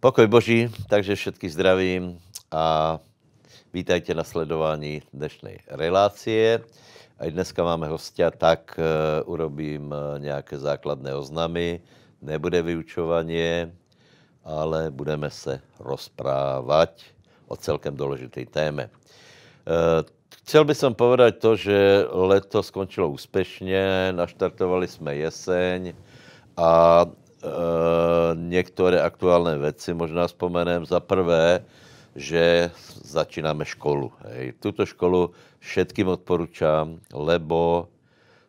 [0.00, 2.16] Pokoj Boží, takže všetky zdravím
[2.48, 2.96] a
[3.68, 6.64] vítajte na sledování dnešnej relácie.
[7.20, 11.84] Aj dneska máme hostia, tak uh, urobím uh, nejaké základné oznamy.
[12.24, 13.76] Nebude vyučovanie,
[14.40, 17.04] ale budeme se rozprávať
[17.44, 18.88] o celkem dôležitej téme.
[19.68, 20.00] Uh,
[20.48, 25.92] chcel by som povedať to, že leto skončilo úspešne, naštartovali sme jeseň
[26.56, 27.19] a Eh,
[28.36, 30.84] niektoré aktuálne veci možná spomenem.
[30.84, 31.64] Za prvé,
[32.12, 32.68] že
[33.06, 34.12] začínáme školu.
[34.28, 34.58] Hej.
[34.60, 37.88] Tuto školu všetkým odporúčam, lebo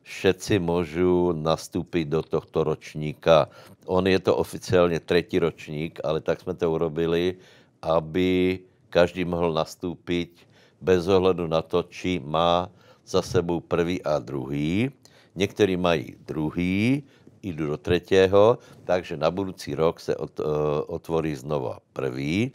[0.01, 3.47] všetci môžu nastúpiť do tohto ročníka.
[3.85, 7.37] On je to oficiálne tretí ročník, ale tak sme to urobili,
[7.85, 10.49] aby každý mohol nastúpiť
[10.81, 12.67] bez ohledu na to, či má
[13.05, 14.89] za sebou prvý a druhý.
[15.37, 17.05] Niektorí mají druhý,
[17.41, 20.45] idú do tretieho, takže na budúci rok sa ot, e,
[20.89, 22.53] otvorí znova prvý,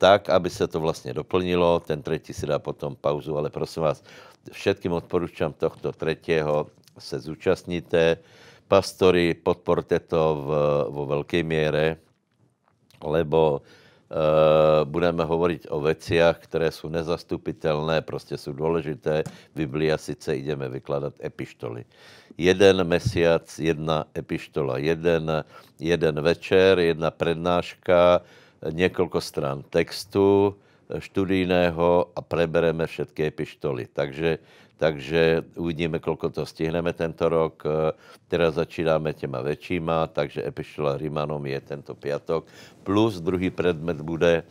[0.00, 1.82] tak, aby sa to vlastne doplnilo.
[1.84, 4.00] Ten tretí si dá potom pauzu, ale prosím vás,
[4.48, 8.22] všetkým odporúčam tohto tretieho se zúčastnite.
[8.70, 10.48] Pastori, podporte to v,
[10.94, 11.98] vo veľkej miere,
[13.02, 13.66] lebo
[14.90, 19.22] budeme hovoriť o veciach, ktoré sú nezastupiteľné, prostě sú dôležité.
[19.54, 21.86] Biblia sice ideme vykladať epištoly.
[22.34, 25.30] Jeden mesiac, jedna epištola, jeden,
[25.78, 28.26] jeden večer, jedna prednáška,
[28.66, 30.58] niekoľko stran textu
[30.90, 33.94] študijného a prebereme všetky epištoly.
[33.94, 34.42] Takže
[34.80, 37.60] takže uvidíme, koľko to stihneme tento rok.
[37.68, 37.92] E,
[38.32, 42.48] teraz začínáme těma väčšíma, takže Epištola Rimanom je tento piatok.
[42.80, 44.44] Plus druhý predmet bude e,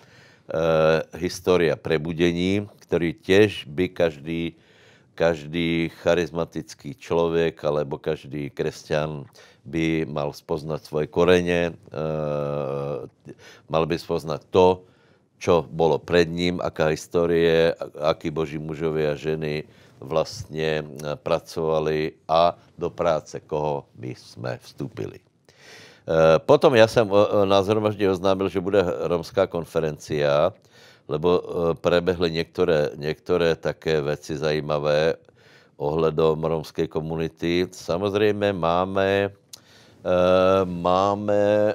[1.17, 4.53] História prebudení, ktorý tiež by každý,
[5.17, 9.25] každý charizmatický človek alebo každý kresťan
[9.65, 12.01] by mal spoznať svoje korene, e,
[13.65, 14.85] mal by spoznať to,
[15.39, 19.65] čo bolo pred ním, aká histórie, akí boží mužovia a ženy
[19.99, 25.19] vlastne eh, pracovali a do práce, koho my sme vstúpili.
[25.19, 30.55] Eh, potom ja som eh, na zhromaždí oznámil, že bude romská konferencia,
[31.09, 31.41] lebo
[31.81, 35.17] prebehli niektoré, niektoré také veci zajímavé
[35.73, 37.65] ohledom romskej komunity.
[37.65, 39.33] Samozrejme máme,
[40.69, 41.73] máme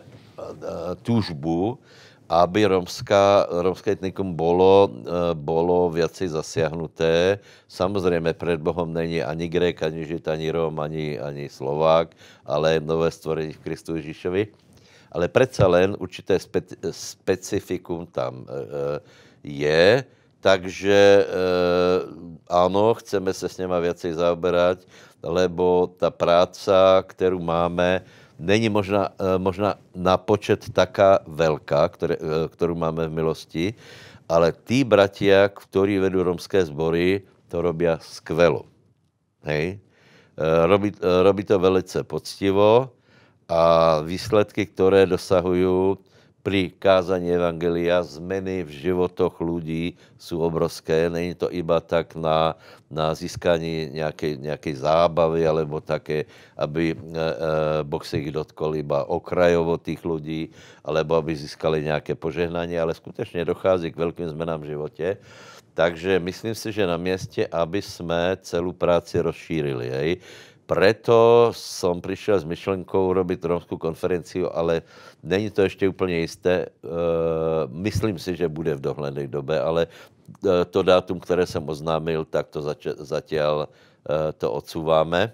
[1.02, 1.82] túžbu,
[2.28, 7.38] aby romská, romské etnikum bolo, eh, bolo viacej zasiahnuté.
[7.68, 12.16] Samozrejme, pred Bohom není ani Grek, ani Žid, ani Rom, ani, ani Slovák,
[12.48, 14.48] ale nové stvorení v Kristu Ježišovi.
[15.14, 16.58] Ale predsa len určité spe,
[16.90, 18.98] specifikum tam e,
[19.46, 20.02] je,
[20.42, 21.24] takže e,
[22.50, 24.82] áno, chceme sa s nema viacej zaoberať,
[25.22, 28.02] lebo tá práca, ktorú máme,
[28.38, 33.64] není možná, eh, možná na počet taká veľká, ktoré, eh, ktorú máme v milosti,
[34.28, 38.66] ale tí bratia, ktorí vedú romské zbory, to robia skvelo.
[39.44, 39.78] Hej?
[40.34, 42.90] Eh, robí, robí to velice poctivo
[43.46, 43.62] a
[44.02, 46.00] výsledky, ktoré dosahujú,
[46.44, 51.08] pri kázaní Evangelia zmeny v životoch ľudí sú obrovské.
[51.08, 52.52] Není to iba tak na,
[52.92, 57.34] na získanie nejakej, nejakej zábavy alebo také, aby e, e,
[57.88, 60.52] Boh sa ich dotkol iba okrajovo tých ľudí,
[60.84, 65.16] alebo aby získali nejaké požehnanie, ale skutečne dochází k veľkým zmenám v živote.
[65.72, 69.88] Takže myslím si, že na mieste, aby sme celú práci rozšírili.
[69.90, 70.10] Hej
[70.64, 74.80] preto som prišiel s myšlenkou urobiť romskú konferenciu, ale
[75.20, 76.68] není to ešte úplne isté.
[76.80, 76.88] E,
[77.84, 82.48] myslím si, že bude v dohlednej dobe, ale e, to dátum, ktoré som oznámil, tak
[82.48, 82.64] to
[83.04, 83.68] zatiaľ
[84.04, 85.32] e, to odsúváme.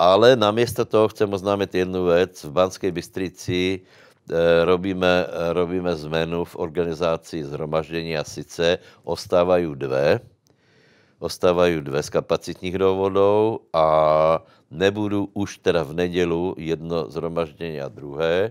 [0.00, 2.32] Ale namiesto toho chcem oznámiť jednu vec.
[2.40, 3.84] V Banskej Bystrici
[4.64, 8.24] robíme, robíme zmenu v organizácii zhromaždenia.
[8.24, 10.24] Sice ostávajú dve,
[11.22, 13.86] ostávajú dve z kapacitních dôvodov a
[14.74, 18.50] nebudú už teda v nedelu jedno zhromaždenie a druhé,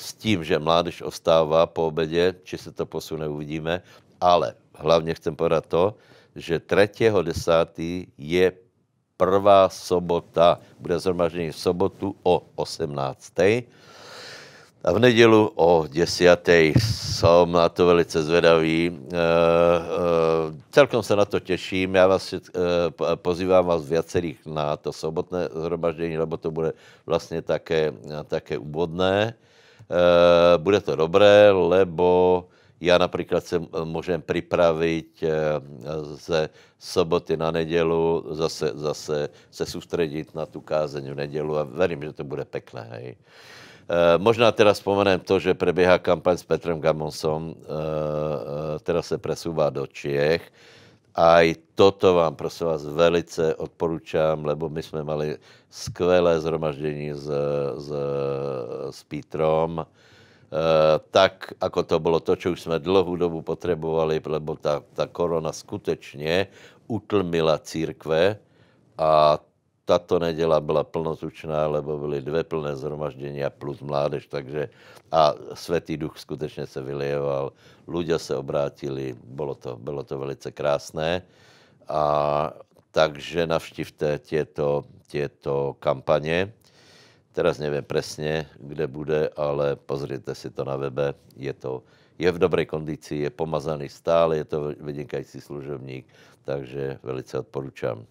[0.00, 3.84] s tím, že mládež ostáva po obede, či sa to posune, uvidíme,
[4.16, 5.84] ale hlavne chcem povedať to,
[6.32, 8.08] že 3.10.
[8.16, 8.46] je
[9.20, 13.68] prvá sobota, bude zhromaždenie v sobotu o 18.
[14.84, 16.38] A v nedělu o 10.
[16.78, 18.86] som na to velice zvedavý.
[18.86, 19.20] E, e,
[20.70, 21.94] celkom se na to těším.
[21.94, 22.38] Já vás e,
[23.18, 26.72] pozývám vás viacerých na to sobotné zhromaždení, lebo to bude
[27.06, 27.92] vlastně také,
[28.30, 29.34] také úvodné.
[29.34, 32.46] E, bude to dobré, lebo
[32.80, 35.24] já například se můžem připravit
[36.02, 36.48] ze
[36.78, 42.12] soboty na nedělu, zase, zase se soustředit na tu kázeň v nedělu a verím, že
[42.12, 42.86] to bude pekné.
[42.90, 43.16] Hej.
[44.20, 47.82] Možná teraz spomenem to, že prebieha kampaň s Petrem Gamonsom, e, e,
[48.84, 50.44] teraz se presúva do Čiech.
[51.16, 55.34] Aj toto vám prosím vás velice odporúčam, lebo my sme mali
[55.72, 57.26] skvelé zhromaždení s,
[57.80, 57.88] s,
[58.92, 59.80] s Pítrom.
[59.80, 59.86] E,
[61.08, 65.50] tak, ako to bolo to, čo už sme dlhú dobu potrebovali, lebo tá, tá korona
[65.50, 66.52] skutečne
[66.92, 68.36] utlmila církve
[69.00, 69.40] a
[69.88, 74.68] táto nedela byla plnotučná, lebo byly dvě plné zhromaždenia plus mládež, takže
[75.08, 77.56] a Svetý duch skutečně se vylieval,
[77.88, 81.24] ľudia se obrátili, bylo to, bylo to velice krásné.
[81.88, 82.02] A
[82.92, 86.52] takže navštivte tieto, tieto kampaně.
[87.32, 91.14] Teraz nevím přesně, kde bude, ale pozrite si to na webe.
[91.36, 91.82] Je to
[92.18, 96.04] je v dobrej kondícii, je pomazaný stále, je to vynikající služebník,
[96.44, 98.04] takže velice odporučám.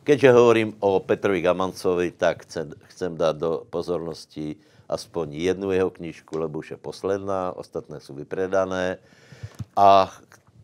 [0.00, 4.56] Keďže hovorím o Petrovi Gamancovi, tak chcem, chcem dať do pozornosti
[4.88, 8.98] aspoň jednu jeho knižku, lebo už je posledná, ostatné sú vypredané.
[9.76, 10.10] A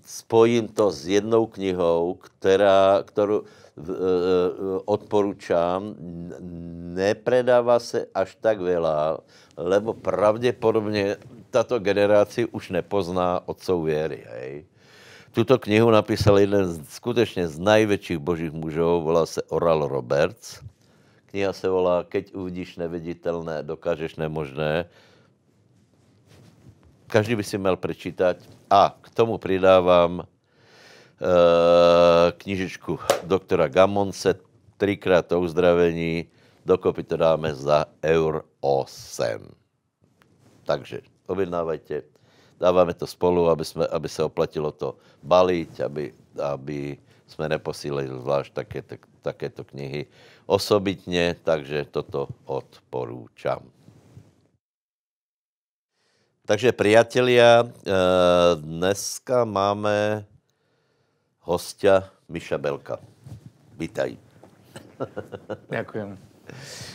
[0.03, 3.87] spojím to s jednou knihou, která, ktorú e, e,
[4.89, 5.95] odporúčam.
[6.97, 9.21] Nepredáva se až tak veľa,
[9.57, 11.17] lebo pravděpodobně
[11.51, 14.27] tato generácia už nepozná otcov věry.
[14.31, 14.65] Hej.
[15.37, 20.65] Tuto knihu napísal jeden z, skutečně z největších božích mužů, volá se Oral Roberts.
[21.27, 24.89] Kniha se volá Keď uvidíš neviditelné, dokážeš nemožné.
[27.07, 28.49] Každý by si měl prečítať.
[28.71, 30.27] A k tomu pridávám e,
[32.33, 32.99] knižičku
[33.29, 34.41] doktora Gamonce,
[34.81, 36.33] trikrát o uzdravení,
[36.65, 39.53] dokopy to dáme za eur 8.
[40.65, 42.16] Takže objednávajte
[42.61, 48.53] dáváme to spolu, aby, jsme, aby se oplatilo to baliť, aby, aby jsme neposílali zvlášť
[48.53, 50.07] takéto, takéto knihy
[50.47, 53.61] osobitně, takže toto odporúčam.
[56.47, 57.73] Takže priatelia, eh,
[58.63, 60.23] dneska máme
[61.43, 63.03] hostia Miša Belka.
[63.75, 64.15] Vítaj.
[65.75, 66.15] Ďakujem.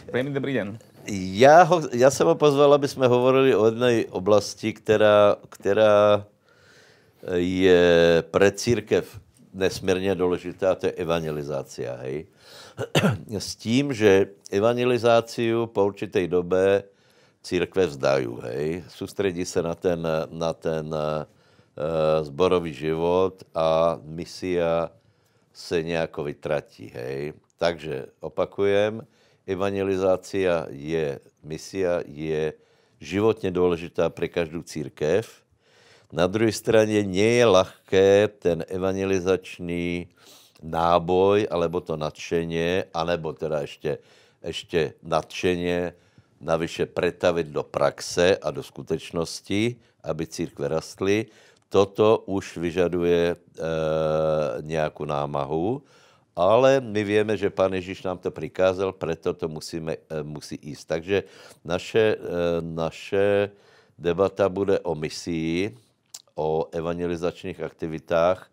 [0.08, 0.91] Príjemný dobrý deň.
[1.08, 6.26] Já, ho, já jsem ho pozval, aby jsme hovorili o jedné oblasti, která, která
[7.36, 9.20] je pre církev
[9.54, 11.96] nesmírně důležitá, a to je evangelizácia.
[11.96, 12.26] Hej?
[13.38, 16.84] S tím, že evangelizáciu po určitej dobe
[17.44, 18.28] církve vzdají.
[18.42, 18.84] Hej?
[18.90, 24.90] Soustředí se na ten, na ten uh, zborový život a misia
[25.54, 26.92] se nějako vytratí.
[26.96, 27.34] Hej?
[27.58, 29.08] Takže opakujem,
[29.52, 32.54] evangelizácia je misia, je
[33.02, 35.28] životně důležitá pre každou církev.
[36.12, 40.12] Na druhé straně nie je ľahké ten evangelizačný
[40.60, 44.04] náboj, alebo to nadšenie, anebo teda ešte,
[44.44, 45.96] ešte nadšenie
[46.44, 51.32] navyše pretavit do praxe a do skutečnosti, aby církve rastly.
[51.72, 53.36] Toto už vyžaduje e,
[54.62, 55.82] nějakou námahu
[56.36, 60.86] ale my víme, že Pán Ježíš nám to prikázal, preto to musíme, eh, musí ísť.
[60.88, 61.18] Takže
[61.66, 62.20] naše, eh,
[62.62, 63.52] naše
[64.00, 65.76] debata bude o misii,
[66.36, 68.48] o evangelizačných aktivitách,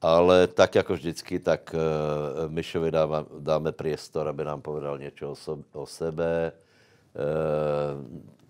[0.00, 5.34] ale tak jako vždycky, tak uh, Myšovi dáme, dáme priestor, aby nám povedal něco
[5.74, 6.52] o, sebe.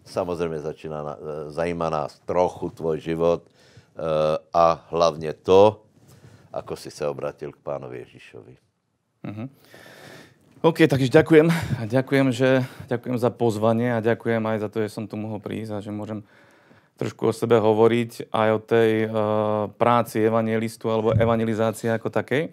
[0.04, 1.16] Samozřejmě začíná,
[1.48, 3.48] zajímá nás trochu tvoj život
[4.52, 5.88] a hlavně to,
[6.52, 8.67] ako si se obratil k pánovi Ježíšovi.
[9.24, 9.48] Uh-huh.
[10.58, 11.54] OK, takže ďakujem.
[11.86, 15.78] Ďakujem, že, ďakujem za pozvanie a ďakujem aj za to, že som tu mohol prísť
[15.78, 16.26] a že môžem
[16.98, 19.12] trošku o sebe hovoriť aj o tej uh,
[19.78, 22.50] práci evangelistu alebo evangelizácie ako takej.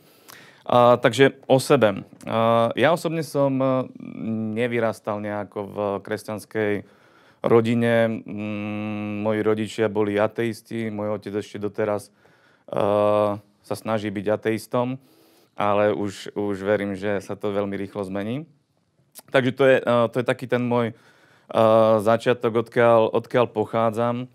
[0.65, 2.05] Uh, takže o sebe.
[2.25, 3.89] Uh, ja osobne som uh,
[4.53, 6.71] nevyrastal nejako v kresťanskej
[7.41, 8.21] rodine.
[8.25, 12.09] Mm, moji rodičia boli ateisti, môj otec ešte doteraz
[12.69, 15.01] uh, sa snaží byť ateistom,
[15.55, 18.43] ale už, už verím, že sa to veľmi rýchlo zmení.
[19.31, 24.27] Takže to je, uh, to je taký ten môj uh, začiatok, odkiaľ, odkiaľ pochádzam.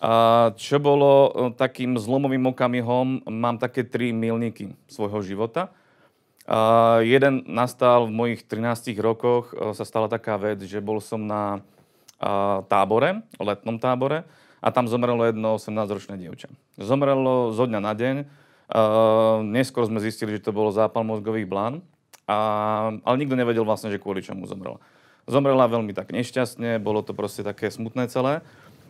[0.00, 0.12] A
[0.56, 5.68] čo bolo uh, takým zlomovým okamihom, mám také tri milníky svojho života.
[6.48, 11.60] Uh, jeden nastal v mojich 13 rokoch, sa stala taká vec, že bol som na
[12.20, 14.24] uh, tábore, letnom tábore,
[14.64, 16.48] a tam zomrelo jedno 18-ročné dievča.
[16.80, 18.16] Zomrelo zo dňa na deň,
[18.64, 21.84] Uh, neskôr sme zistili, že to bolo zápal mozgových blán,
[22.24, 24.80] a, ale nikto nevedel vlastne, že kvôli čomu zomrela.
[25.28, 28.40] Zomrela veľmi tak nešťastne, bolo to proste také smutné celé.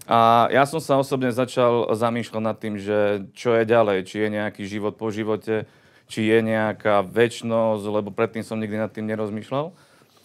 [0.05, 4.29] A ja som sa osobne začal zamýšľať nad tým, že čo je ďalej, či je
[4.31, 5.65] nejaký život po živote,
[6.07, 9.73] či je nejaká väčnosť, lebo predtým som nikdy nad tým nerozmýšľal.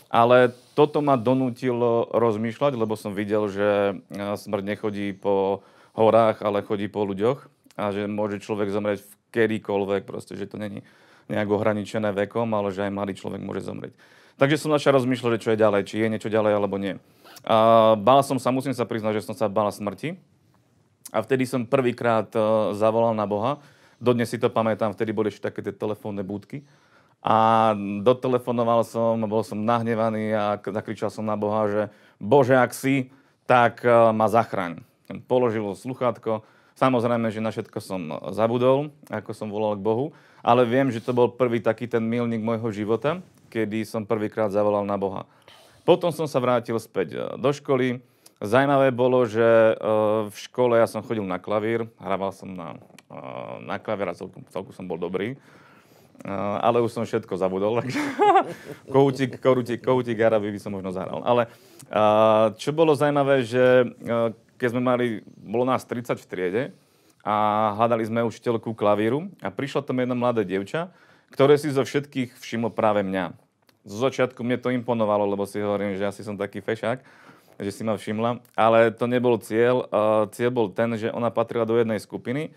[0.10, 5.62] Ale toto ma donútilo rozmýšľať, lebo som videl, že smrť nechodí po
[5.94, 7.46] horách, ale chodí po ľuďoch
[7.80, 10.82] a že môže človek zomrieť v kedykoľvek, proste, že to není
[11.30, 13.94] nejak ohraničené vekom, ale že aj mladý človek môže zomrieť.
[14.40, 16.98] Takže som začal rozmýšľať, čo je ďalej, či je niečo ďalej alebo nie.
[17.44, 20.18] A bál som sa, musím sa priznať, že som sa bál smrti.
[21.10, 22.30] A vtedy som prvýkrát
[22.78, 23.62] zavolal na Boha.
[24.00, 26.64] Dodnes si to pamätám, vtedy boli ešte také tie telefónne búdky
[27.20, 31.82] a dotelefonoval som, bol som nahnevaný a zakričal som na Boha, že
[32.16, 33.12] Bože, ak si,
[33.44, 34.80] tak e, ma zachraň.
[35.28, 36.48] Položil sluchátko,
[36.80, 41.12] samozrejme, že na všetko som zabudol, ako som volal k Bohu, ale viem, že to
[41.12, 43.20] bol prvý taký ten milník môjho života,
[43.52, 45.28] kedy som prvýkrát zavolal na Boha.
[45.84, 48.00] Potom som sa vrátil späť e, do školy.
[48.40, 49.74] Zajímavé bolo, že e,
[50.32, 52.80] v škole ja som chodil na klavír, hrával som na,
[53.60, 55.36] na klavír a celku, celku som bol dobrý
[56.62, 58.00] ale už som všetko zabudol, takže
[58.92, 59.40] koutík,
[59.80, 61.24] koutík Araby by som možno zahral.
[61.24, 61.48] Ale
[62.60, 63.88] čo bolo zaujímavé, že
[64.60, 66.64] keď sme mali, bolo nás 30 v triede
[67.24, 70.92] a hľadali sme učiteľku klavíru a prišla tam jedna mladé dievča,
[71.32, 73.32] ktoré si zo všetkých všimlo práve mňa.
[73.88, 77.00] Zo začiatku mne to imponovalo, lebo si hovorím, že asi som taký fešák,
[77.60, 79.88] že si ma všimla, ale to nebol cieľ.
[80.36, 82.52] Cieľ bol ten, že ona patrila do jednej skupiny,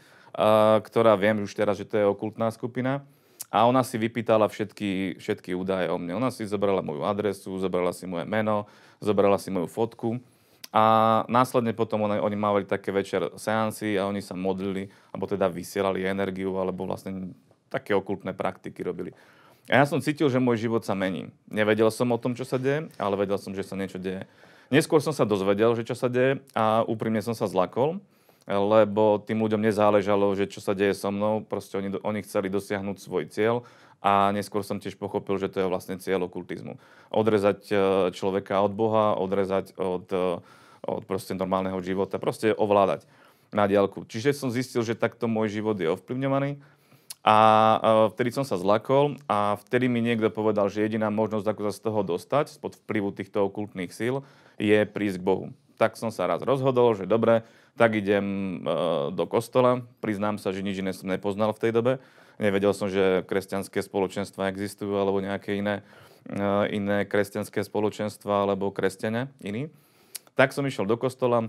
[0.83, 3.07] ktorá viem už teraz, že to je okultná skupina
[3.53, 6.17] a ona si vypýtala všetky, všetky údaje o mne.
[6.17, 8.65] Ona si zobrala moju adresu, zobrala si moje meno,
[8.97, 10.23] zobrala si moju fotku.
[10.73, 10.83] A
[11.29, 16.09] následne potom oni, oni mali také večer seansy a oni sa modlili, alebo teda vysielali
[16.09, 17.37] energiu, alebo vlastne
[17.69, 19.13] také okultné praktiky robili.
[19.69, 21.29] A ja som cítil, že môj život sa mení.
[21.47, 24.25] Nevedel som o tom, čo sa deje, ale vedel som, že sa niečo deje.
[24.73, 28.01] Neskôr som sa dozvedel, že čo sa deje a úprimne som sa zlakol
[28.49, 32.97] lebo tým ľuďom nezáležalo, že čo sa deje so mnou, proste oni, oni chceli dosiahnuť
[32.99, 33.63] svoj cieľ
[34.03, 36.75] a neskôr som tiež pochopil, že to je vlastne cieľ okultizmu.
[37.15, 37.75] Odrezať e,
[38.11, 40.43] človeka od Boha, odrezať od, e,
[40.83, 43.07] od proste normálneho života, proste ovládať
[43.55, 44.09] na diálku.
[44.09, 46.59] Čiže som zistil, že takto môj život je ovplyvňovaný
[47.23, 47.79] a e,
[48.11, 51.81] vtedy som sa zlakol a vtedy mi niekto povedal, že jediná možnosť, ako sa z
[51.87, 54.27] toho dostať, spod vplyvu týchto okultných síl,
[54.59, 55.47] je prísť k Bohu.
[55.79, 57.47] Tak som sa raz rozhodol, že dobre,
[57.79, 58.59] tak idem e,
[59.15, 59.87] do kostola.
[60.03, 61.93] Priznám sa, že nič iné som nepoznal v tej dobe.
[62.43, 65.87] Nevedel som, že kresťanské spoločenstva existujú alebo nejaké iné,
[66.27, 66.43] e,
[66.75, 69.71] iné kresťanské spoločenstva alebo kresťania iní.
[70.33, 71.49] Tak som išiel do kostola, e,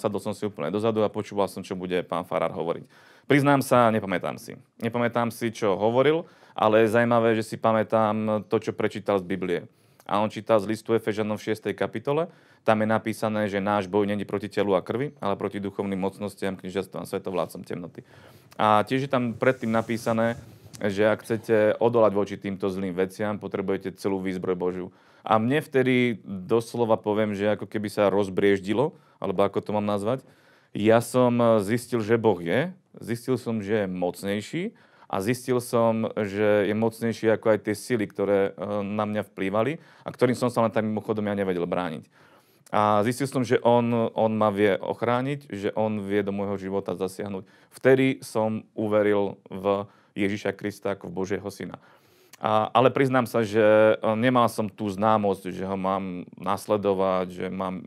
[0.00, 2.84] sadol som si úplne dozadu a počúval som, čo bude pán Farár hovoriť.
[3.28, 4.56] Priznám sa, nepamätám si.
[4.80, 6.24] Nepamätám si, čo hovoril,
[6.56, 9.60] ale je zaujímavé, že si pamätám to, čo prečítal z Biblie.
[10.04, 11.72] A on čítal z listu Efežanom v 6.
[11.72, 12.28] kapitole
[12.64, 16.56] tam je napísané, že náš boj není proti telu a krvi, ale proti duchovným mocnostiam,
[16.56, 18.00] knižatstvám, svetovládcom temnoty.
[18.56, 20.40] A tiež je tam predtým napísané,
[20.82, 24.86] že ak chcete odolať voči týmto zlým veciam, potrebujete celú výzbroj Božiu.
[25.24, 30.26] A mne vtedy doslova poviem, že ako keby sa rozbrieždilo, alebo ako to mám nazvať,
[30.74, 34.62] ja som zistil, že Boh je, zistil som, že je mocnejší
[35.06, 39.78] a zistil som, že je mocnejší ako aj tie sily, ktoré eh, na mňa vplývali
[40.02, 42.10] a ktorým som sa len tak mimochodom ja nevedel brániť.
[42.74, 46.98] A zistil som, že on, on ma vie ochrániť, že on vie do môjho života
[46.98, 47.46] zasiahnuť.
[47.70, 51.78] Vtedy som uveril v Ježiša Krista ako v Božieho syna.
[52.42, 57.46] A, ale priznám sa, že e, nemal som tú známosť, že ho mám nasledovať, že
[57.50, 57.86] mám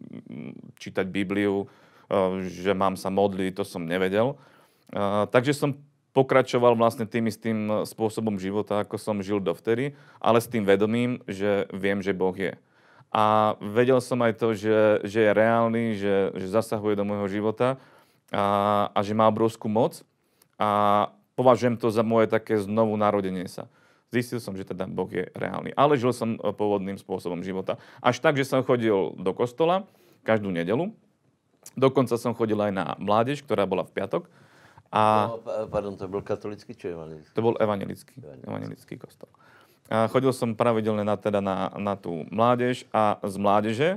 [0.79, 1.67] čítať Bibliu,
[2.07, 4.33] e, že mám sa modliť, to som nevedel.
[4.33, 5.75] E, takže som
[6.15, 11.69] pokračoval vlastne tým istým spôsobom života, ako som žil dovtedy, ale s tým vedomím, že
[11.69, 12.57] viem, že Boh je.
[13.13, 17.77] A vedel som aj to, že, že je reálny, že, že zasahuje do môjho života
[18.33, 20.01] a, a že má obrovskú moc.
[20.57, 23.69] A považujem to za moje také znovu narodenie sa.
[24.09, 25.75] Zistil som, že teda Boh je reálny.
[25.77, 27.77] Ale žil som e, pôvodným spôsobom života.
[28.01, 29.85] Až tak, že som chodil do kostola
[30.25, 30.95] každú nedelu.
[31.75, 34.31] Dokonca som chodil aj na mládež, ktorá bola v piatok.
[34.87, 35.35] A...
[35.35, 37.35] No, pardon, to bol katolický či evangelický?
[37.35, 38.15] To bol evangelický,
[38.47, 39.27] evangelický kostol.
[39.91, 43.89] A chodil som pravidelne na, teda na, na tú mládež a z mládeže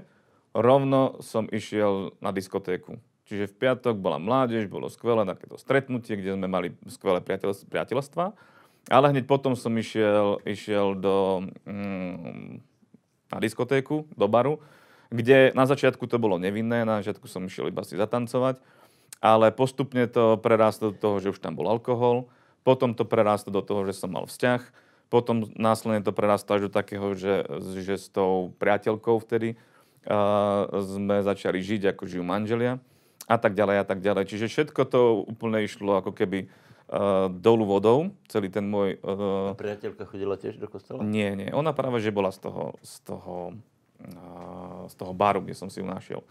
[0.50, 2.98] rovno som išiel na diskotéku.
[3.30, 8.34] Čiže v piatok bola mládež, bolo skvelé takéto stretnutie, kde sme mali skvelé priateľstva.
[8.90, 12.58] Ale hneď potom som išiel, išiel do, mm,
[13.30, 14.58] na diskotéku, do baru,
[15.14, 18.58] kde na začiatku to bolo nevinné, na začiatku som išiel iba si zatancovať,
[19.22, 22.26] ale postupne to prerástlo do toho, že už tam bol alkohol,
[22.66, 24.58] potom to prerástlo do toho, že som mal vzťah,
[25.06, 27.46] potom následne to prerastlo až do takého, že,
[27.78, 32.82] že s tou priateľkou vtedy uh, sme začali žiť, ako žijú manželia
[33.30, 34.26] a tak ďalej a tak ďalej.
[34.26, 36.50] Čiže všetko to úplne išlo ako keby
[36.90, 38.98] uh, dolu vodou, celý ten môj...
[39.06, 41.06] Uh, A priateľka chodila tiež do kostola?
[41.06, 43.54] nie, nie, ona práve, že bola z toho, z toho,
[44.02, 46.26] uh, z toho baru, kde som si ju našiel.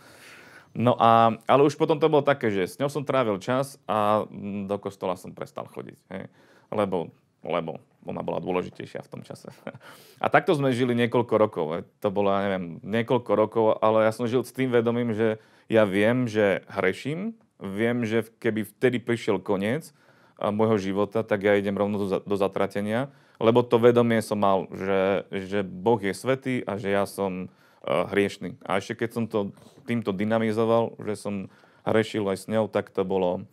[0.76, 4.28] No a, ale už potom to bolo také, že s ňou som trávil čas a
[4.30, 5.98] mm, do kostola som prestal chodiť.
[6.14, 6.30] Hej.
[6.70, 7.10] Lebo,
[7.44, 9.52] lebo ona bola dôležitejšia v tom čase.
[10.24, 11.66] A takto sme žili niekoľko rokov.
[11.76, 11.84] Hej.
[12.04, 15.86] To bolo, ja neviem, niekoľko rokov, ale ja som žil s tým vedomím, že ja
[15.86, 19.92] viem, že hreším, viem, že keby vtedy prišiel koniec
[20.40, 23.12] môjho života, tak ja idem rovno do, do zatratenia,
[23.44, 28.08] lebo to vedomie som mal, že, že Boh je svetý a že ja som uh,
[28.12, 28.56] hriešný.
[28.64, 29.52] A ešte keď som to
[29.84, 31.52] týmto dynamizoval, že som
[31.84, 33.44] hrešil aj s ňou, tak to bolo,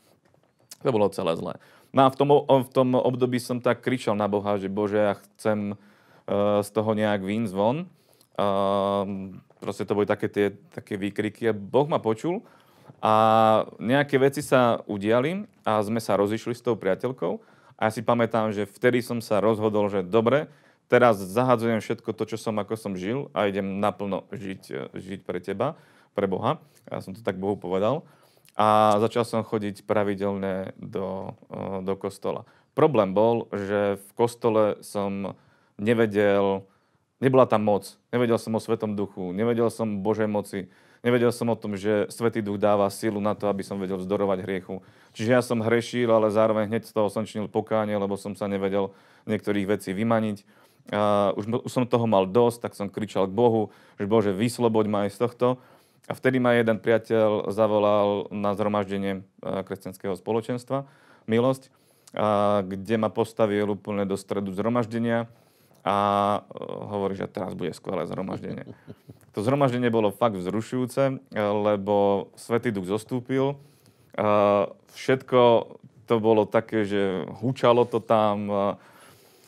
[0.83, 1.59] to bolo celé zlé.
[1.95, 5.15] No a v tom, v tom období som tak kričal na Boha, že Bože, ja
[5.17, 7.87] chcem uh, z toho nejak výjsť von.
[8.37, 12.45] Uh, proste to boli také tie také výkriky a Boh ma počul
[13.01, 13.15] a
[13.83, 17.33] nejaké veci sa udiali a sme sa rozišli s tou priateľkou
[17.77, 20.49] a ja si pamätám, že vtedy som sa rozhodol, že dobre,
[20.89, 25.21] teraz zahadzujem všetko to, čo som, ako som žil a idem naplno žiť, e, žiť
[25.29, 25.77] pre teba,
[26.17, 26.57] pre Boha.
[26.89, 28.07] Ja som to tak Bohu povedal.
[28.57, 32.49] A začal som chodiť pravidelne do, e, do kostola.
[32.73, 35.37] Problém bol, že v kostole som
[35.77, 36.65] nevedel,
[37.21, 38.01] nebola tam moc.
[38.13, 40.73] Nevedel som o Svetom duchu, nevedel som o Božej moci,
[41.05, 44.39] nevedel som o tom, že Svetý duch dáva silu na to, aby som vedel vzdorovať
[44.45, 44.81] hriechu.
[45.13, 48.49] Čiže ja som hrešil, ale zároveň hneď z toho som činil pokánie, lebo som sa
[48.49, 48.93] nevedel
[49.29, 50.45] niektorých vecí vymaniť.
[50.93, 54.87] A už, už som toho mal dosť, tak som kričal k Bohu, že Bože, vysloboď
[54.87, 55.47] ma aj z tohto.
[56.07, 60.87] A vtedy ma jeden priateľ zavolal na zhromaždenie eh, kresťanského spoločenstva,
[61.27, 61.75] Milosť,
[62.15, 65.27] a kde ma postavil úplne do stredu zhromaždenia
[65.83, 65.97] a
[66.39, 68.65] eh, hovorí, že teraz bude skvelé zhromaždenie.
[69.37, 73.61] To zhromaždenie bolo fakt vzrušujúce, lebo Svetý duch zostúpil.
[74.97, 75.41] Všetko
[76.09, 78.49] to bolo také, že hučalo to tam.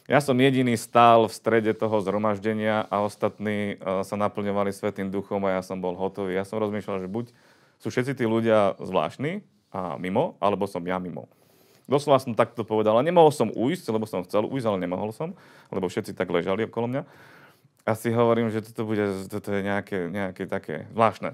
[0.08, 5.12] A Ja som jediný stál v strede toho zhromaždenia a ostatní eh, sa naplňovali Svetým
[5.12, 6.32] duchom a ja som bol hotový.
[6.32, 7.26] Ja som rozmýšľal, že buď
[7.76, 11.28] sú všetci tí ľudia zvláštni a mimo, alebo som ja mimo.
[11.88, 15.32] Doslova som takto povedal, ale nemohol som ujsť, lebo som chcel ujsť, ale nemohol som,
[15.72, 17.02] lebo všetci tak ležali okolo mňa.
[17.88, 21.32] A si hovorím, že toto, bude, toto je nejaké, nejaké také zvláštne.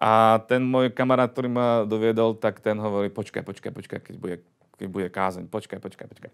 [0.00, 4.36] A ten môj kamarát, ktorý ma doviedol, tak ten hovorí, počkaj, počkaj, počkaj, keď bude,
[4.80, 6.32] keď bude kázeň, počkaj, počkaj, počkaj.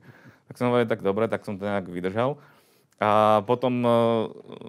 [0.50, 2.40] Tak som hovoril, tak dobre, tak som to nejak vydržal.
[3.02, 3.90] A potom e,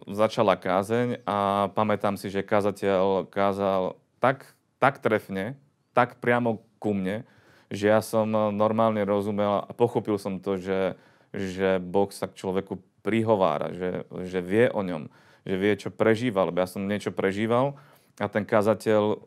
[0.10, 5.54] začala kázeň a pamätám si, že kázateľ kázal tak, tak trefne,
[5.94, 7.28] tak priamo ku mne,
[7.70, 10.98] že ja som e, normálne rozumel a pochopil som to, že,
[11.30, 15.14] že Boh sa k človeku prihovára, že, že vie o ňom,
[15.46, 17.78] že vie, čo prežíval, lebo ja som niečo prežíval
[18.18, 19.18] a ten kazateľ uh,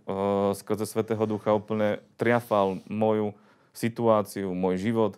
[0.54, 3.34] skrze Svetého Ducha úplne triafal moju
[3.74, 5.12] situáciu, môj život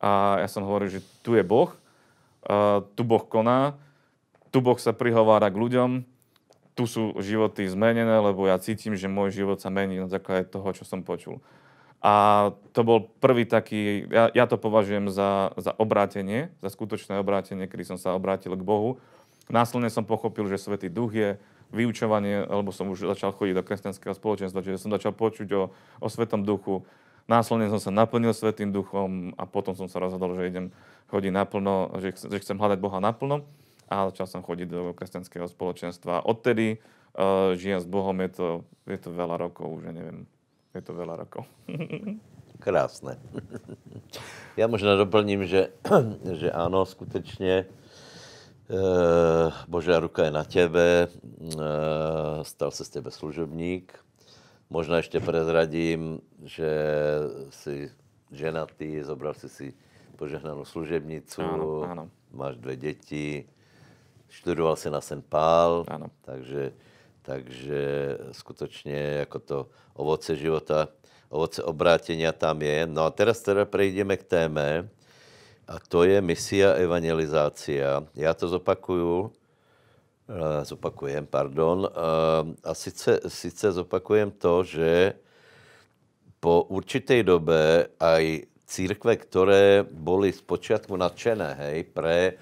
[0.00, 1.72] a ja som hovoril, že tu je Boh,
[2.94, 3.74] tu Boh koná,
[4.54, 5.90] tu Boh sa prihovára k ľuďom,
[6.76, 10.68] tu sú životy zmenené, lebo ja cítim, že môj život sa mení na základe toho,
[10.76, 11.40] čo som počul.
[12.04, 17.64] A to bol prvý taký, ja, ja to považujem za, za obrátenie, za skutočné obrátenie,
[17.64, 19.00] kedy som sa obrátil k Bohu.
[19.48, 21.40] Následne som pochopil, že Svetý Duch je
[21.74, 25.62] vyučovanie, lebo som už začal chodiť do kresťanského spoločenstva, čiže som začal počuť o,
[25.98, 26.86] o Svetom Duchu.
[27.26, 30.66] Následne som sa naplnil Svetým Duchom a potom som sa rozhodol, že idem
[31.10, 33.42] chodiť naplno, že, že chcem hľadať Boha naplno
[33.90, 36.22] a začal som chodiť do kresťanského spoločenstva.
[36.22, 38.46] Odtedy uh, žijem s Bohom, je to,
[38.86, 40.26] je to veľa rokov, už ja neviem,
[40.70, 41.46] je to veľa rokov.
[42.58, 43.18] Krásne.
[44.56, 45.68] Já možná doplním, že,
[46.32, 47.66] že ano, skutečně
[48.70, 51.58] eh, Božá ruka je na tebe, eh,
[52.42, 54.05] stal se z tebe služebník.
[54.70, 56.70] Možná ještě prezradím, že
[57.50, 57.90] jsi
[58.32, 59.74] ženatý, zobral si si
[60.16, 62.04] požehnanou služebnicu, Áno, áno.
[62.32, 63.44] máš dvě děti,
[64.28, 65.22] študoval si na St.
[65.28, 66.10] Pál, Áno.
[66.24, 66.72] takže,
[67.22, 67.80] takže
[68.32, 70.88] skutečně jako to ovoce života,
[71.28, 72.86] ovoce obrátěnia tam je.
[72.86, 74.88] No a teraz teda prejdeme k téme,
[75.68, 78.02] a to je misia evangelizácia.
[78.14, 79.32] Já to zopakuju,
[80.62, 81.86] zopakujem, pardon.
[81.86, 81.90] Eh,
[82.64, 85.14] A sice, sice zopakujem to, že
[86.40, 92.38] po určitej dobe aj církve, ktoré boli zpočiatku nadšené, hej, pre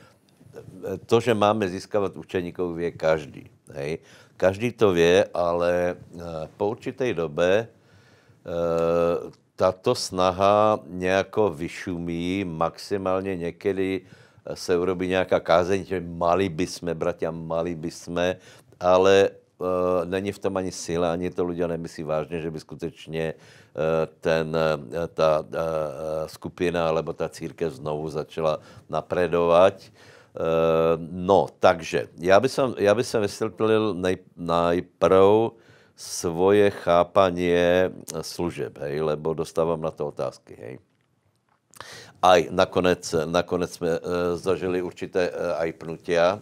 [1.06, 3.50] to, že máme získavať učeníkov, vie každý.
[3.74, 4.00] Hej.
[4.36, 9.16] Každý to vie, ale eh, po určitej dobe eh,
[9.56, 14.00] tato snaha nejako vyšumí, maximálně někdy
[14.54, 18.36] se urobí nějaká kázeň, že mali by jsme, bratia, mali by jsme,
[18.80, 19.30] ale
[20.04, 23.34] není v tom ani sila, ani to ľudia nemyslí vážně, že by skutečně
[24.20, 24.56] ten,
[25.14, 25.44] ta
[26.26, 28.58] skupina alebo ta církev znovu začala
[28.90, 29.78] napredovat.
[30.98, 35.50] No, takže já bych som, já bych som vysvětlil nej, najprv
[35.96, 40.78] svoje chápanie služeb, hej, lebo dostávám na to otázky, hej.
[42.24, 44.00] Aj nakonec, nakonec jsme e,
[44.40, 46.26] zažili určité e, aj pnutia.
[46.32, 46.38] E,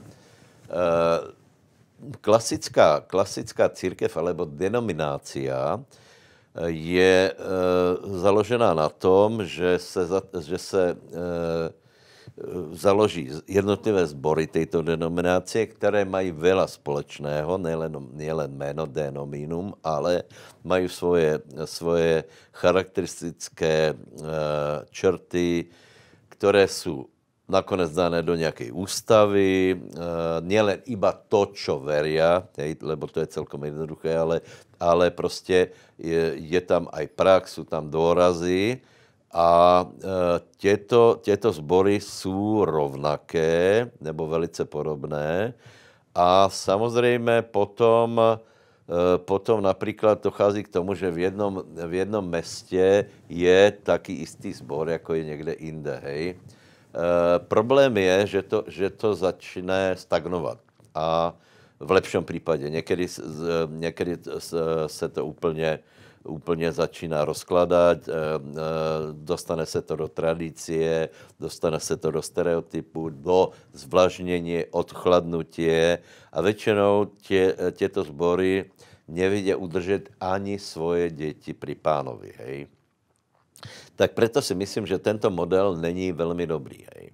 [2.23, 5.83] klasická, klasická církev alebo denominácia
[6.71, 7.33] je e,
[8.21, 10.07] založená na tom, že se,
[10.41, 10.95] že se e,
[12.73, 20.27] založí jednotlivé sbory tejto denominácie, které mají veľa společného, nielen, nielen jméno denominum, ale
[20.65, 23.95] mají svoje, svoje charakteristické e,
[24.91, 25.71] črty,
[26.29, 27.07] které jsou
[27.49, 29.79] nakonec dané do nějaké ústavy, e,
[30.41, 34.41] nielen iba to, čo veria, hej, lebo to je celkom jednoduché, ale,
[34.81, 38.83] ale prostě je, je tam aj prax, jsou tam dôrazy,
[39.33, 39.49] a
[39.81, 40.15] e,
[40.61, 45.57] tieto, tieto zbory sú rovnaké nebo velice podobné.
[46.15, 48.39] A samozřejmě potom, e,
[49.19, 54.89] potom například dochází k tomu, že v jednom, v jednom mestě je taký istý zbor,
[54.89, 56.01] jako je někde jinde.
[56.05, 56.25] Hej.
[56.29, 56.37] E,
[57.39, 60.59] problém je, že to, že to začne stagnovat.
[60.95, 61.33] A
[61.81, 62.71] v lepšom případě.
[62.71, 63.07] Někdy,
[63.67, 64.17] někdy
[64.87, 65.79] se to úplně
[66.25, 68.59] úplně začíná rozkladat, eh, eh,
[69.13, 71.09] dostane se to do tradície,
[71.41, 75.99] dostane se to do stereotypu, do zvlažnění, odchladnutie
[76.33, 78.71] a většinou tě, eh, těto sbory
[79.09, 82.67] nevidě udržet ani svoje děti pri pánovi, hej.
[83.97, 87.11] Tak preto si myslím, že tento model není velmi dobrý, hej.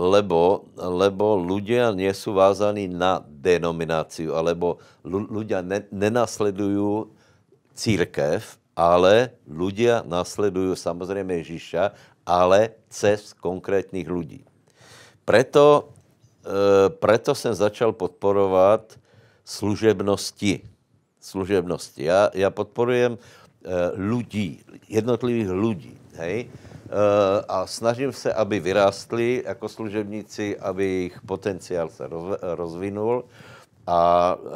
[0.00, 7.08] Lebo, lebo ľudia nie sú vázaní na denomináciu, alebo ľudia ne, nenasledujú
[7.72, 8.44] církev,
[8.74, 11.94] ale ľudia nasledujú samozrejme Ježíša,
[12.26, 14.42] ale cez konkrétnych ľudí.
[15.24, 15.92] Preto,
[16.44, 18.98] e, preto jsem začal podporovat
[19.44, 20.60] služebnosti.
[21.20, 22.04] Služebnosti.
[22.04, 23.18] Já, já podporujem e,
[23.96, 25.94] ľudí, jednotlivých ľudí.
[26.16, 26.48] Hej?
[26.84, 32.04] E, a snažím se, aby vyrástli jako služebníci, aby jejich potenciál se
[32.42, 33.24] rozvinul.
[33.86, 34.48] A e,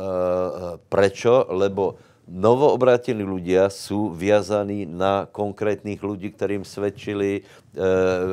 [0.88, 1.46] prečo?
[1.48, 1.94] Lebo
[2.28, 7.42] novoobratení ľudia sú viazaní na konkrétnych ľudí, ktorým svedčili, e,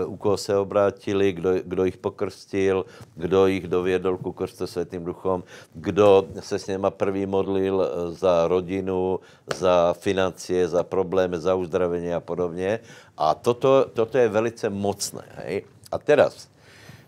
[0.04, 2.84] u koho se obrátili, kdo, kdo ich pokrstil,
[3.16, 9.20] kdo ich doviedol ku krstu Svetým duchom, kdo se s něma prvý modlil za rodinu,
[9.48, 12.80] za financie, za problémy, za uzdravenie a podobně.
[13.18, 15.24] A toto, toto je velice mocné.
[15.48, 15.64] Hej?
[15.92, 16.52] A teraz,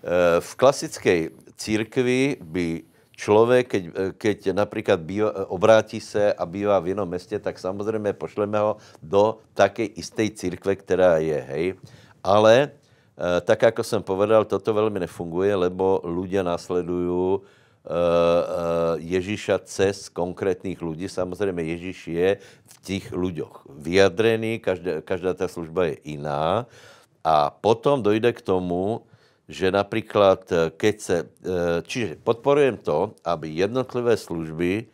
[0.03, 1.19] e, v klasickej
[1.57, 3.83] církvi by člověk, keď,
[4.17, 9.41] keď například býva, obrátí se a bývá v jinom městě, tak samozřejmě pošleme ho do
[9.53, 11.73] také isté církve, která je, hej.
[12.23, 17.41] Ale eh, tak, jako jsem povedal, toto velmi nefunguje, lebo ľudia následují
[17.87, 21.09] uh, Ježíša cez konkrétních lidí.
[21.09, 22.29] Samozřejmě Ježíš je
[22.65, 26.67] v těch ľuďoch vyjadrený, každá, každá ta služba je jiná.
[27.23, 29.07] A potom dojde k tomu,
[29.47, 34.85] že například, eh, keď se, eh, čiže podporujem to, aby jednotlivé služby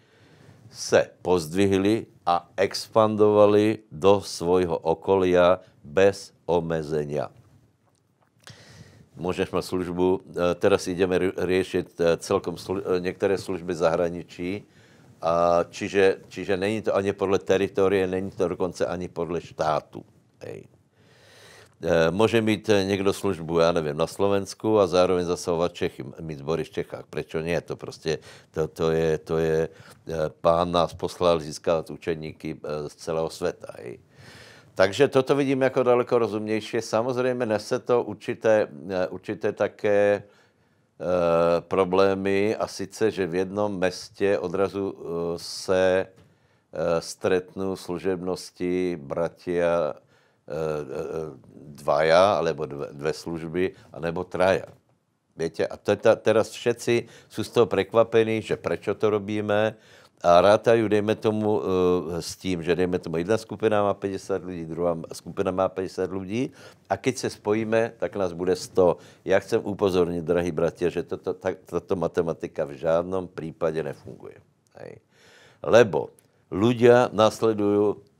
[0.70, 7.30] se pozdvihly a expandovali do svojho okolia bez omezenia.
[9.14, 14.66] Můžeš mít službu, eh, teraz ideme řešit celkom slu, některé služby zahraničí,
[15.24, 20.04] a čiže, čiže není to ani podle teritorie, není to dokonce ani podle štátu.
[20.44, 20.68] Hej.
[21.86, 26.40] Eh, může mít eh, někdo službu, já nevím, na Slovensku a zároveň zasahovat Čechy, mít
[26.40, 27.06] zbory v Čechách.
[27.10, 27.62] Proč ne?
[27.62, 28.20] To prostě,
[28.52, 29.70] to, to je, to je,
[30.08, 33.68] eh, pán nás poslal získat učeníky z celého světa.
[33.78, 34.00] Hej.
[34.76, 36.82] Takže toto vidím jako daleko rozumnější.
[36.82, 38.68] Samozřejmě nese to určité,
[39.10, 40.24] určité také e,
[41.62, 44.96] problémy a sice, že v jednom městě odrazu
[45.38, 46.08] se
[46.74, 49.94] e, stretnou služebnosti bratia
[51.74, 53.64] dvaja, alebo dve, služby,
[53.96, 54.68] anebo traja.
[55.34, 59.74] Viete, a to, teraz všetci sú z toho prekvapení, že prečo to robíme
[60.24, 61.62] a rátajú, dejme tomu, uh,
[62.24, 66.44] s tím, že dejme tomu, jedna skupina má 50 lidí, druhá skupina má 50 lidí
[66.88, 68.98] a keď se spojíme, tak nás bude 100.
[69.26, 74.40] Já chcem upozornit, drahí bratia, že toto, tak, tato matematika v žádnom prípade nefunguje.
[74.80, 75.04] Hej.
[75.60, 76.16] Lebo
[76.48, 78.13] ľudia nasledujú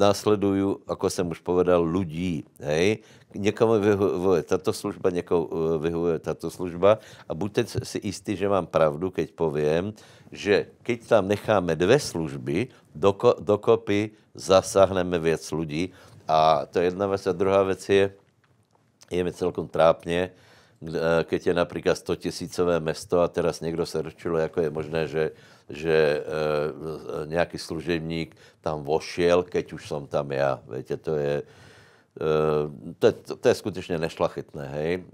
[0.00, 2.48] následujú, ako jsem už povedal, ľudí.
[2.56, 3.04] Hej?
[3.36, 8.66] Někomu vyhovuje tato služba, někomu eh, vyhovuje tato služba a buďte si istí, že mám
[8.66, 9.92] pravdu, keď povím,
[10.32, 12.58] že keď tam necháme dvě služby,
[12.94, 15.92] doko, dokopy zasáhneme věc lidí.
[16.28, 17.26] A to je jedna věc.
[17.26, 18.14] A druhá věc je,
[19.10, 20.30] je mi celkom trápně,
[21.24, 25.30] keď je například 100 tisícové mesto a teraz někdo se rozčilo, jako je možné, že
[25.70, 30.58] že e, nějaký služebník tam vošiel, keď už som tam já.
[30.66, 31.42] Víte, to je,
[32.18, 35.04] e, to je, to je skutečně nešlachytné, hej.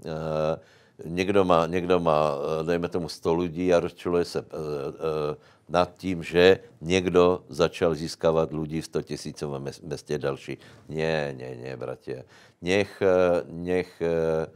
[1.05, 5.35] Někdo má, někdo má, dejme tomu 100 lidí a rozčiluje se e, e,
[5.69, 10.57] nad tím, že někdo začal získávat lidí v 100 tisícovém městě další.
[10.89, 12.25] Ne, ne, ne, bratě.
[12.61, 13.01] Nech,
[13.45, 14.47] nech Eh,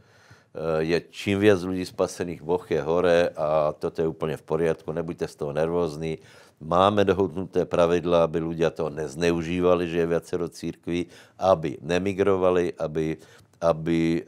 [0.84, 5.28] je čím víc lidí spasených, Boh je hore a toto je úplně v poriadku, nebuďte
[5.28, 6.18] z toho nervózní.
[6.62, 13.18] Máme dohodnuté pravidla, aby ľudia to nezneužívali, že je viacero církví, aby nemigrovali, aby,
[13.58, 14.26] aby eh,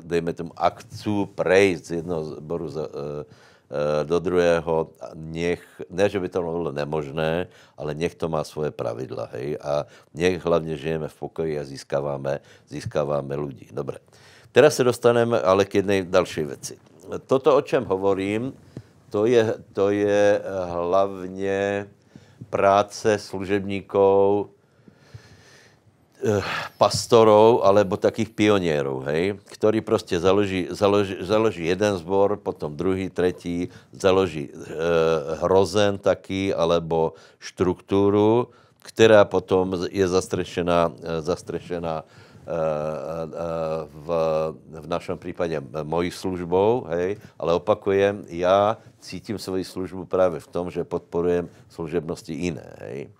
[0.00, 6.18] dejme tomu, ak chcú prejsť z jednoho zboru za, eh, do druhého, nech, ne, že
[6.18, 11.08] by to bylo nemožné, ale nech to má svoje pravidla, hej, a nech hlavně žijeme
[11.08, 13.68] v pokoji a získáváme, získáváme ľudí.
[13.70, 14.00] Dobre.
[14.52, 16.74] Teraz se dostaneme ale k jednej další věci.
[17.26, 18.52] Toto, o čem hovorím,
[19.10, 21.86] to je, to je hlavně
[22.50, 24.46] práce služebníkov,
[26.22, 26.42] eh,
[26.78, 33.68] pastorov alebo takých pionierov, hej, ktorí prostě založí, založí, založí jeden zbor, potom druhý, tretí,
[33.92, 34.54] založí e,
[35.40, 38.48] hrozen taký, alebo štruktúru,
[38.82, 42.29] která potom je zastrešená, eh, zastrešená Eh, eh,
[43.86, 44.08] v,
[44.80, 50.70] v našem případě mojí službou, hej, ale opakujem, já cítím svoji službu právě v tom,
[50.70, 53.10] že podporujem služebnosti jiné, hej.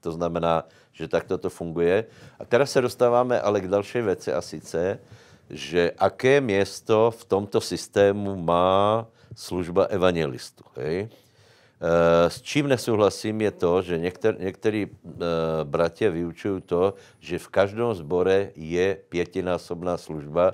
[0.00, 2.04] To znamená, že takto to funguje.
[2.38, 4.98] A teraz se dostáváme ale k další věci a sice,
[5.50, 10.64] že aké město v tomto systému má služba evangelistu.
[10.76, 11.08] Hej?
[11.80, 15.12] Eh, s čím nesouhlasím je to, že někter, některý uh,
[15.64, 20.52] bratě vyučují to, že v každém zbore je pětinásobná služba.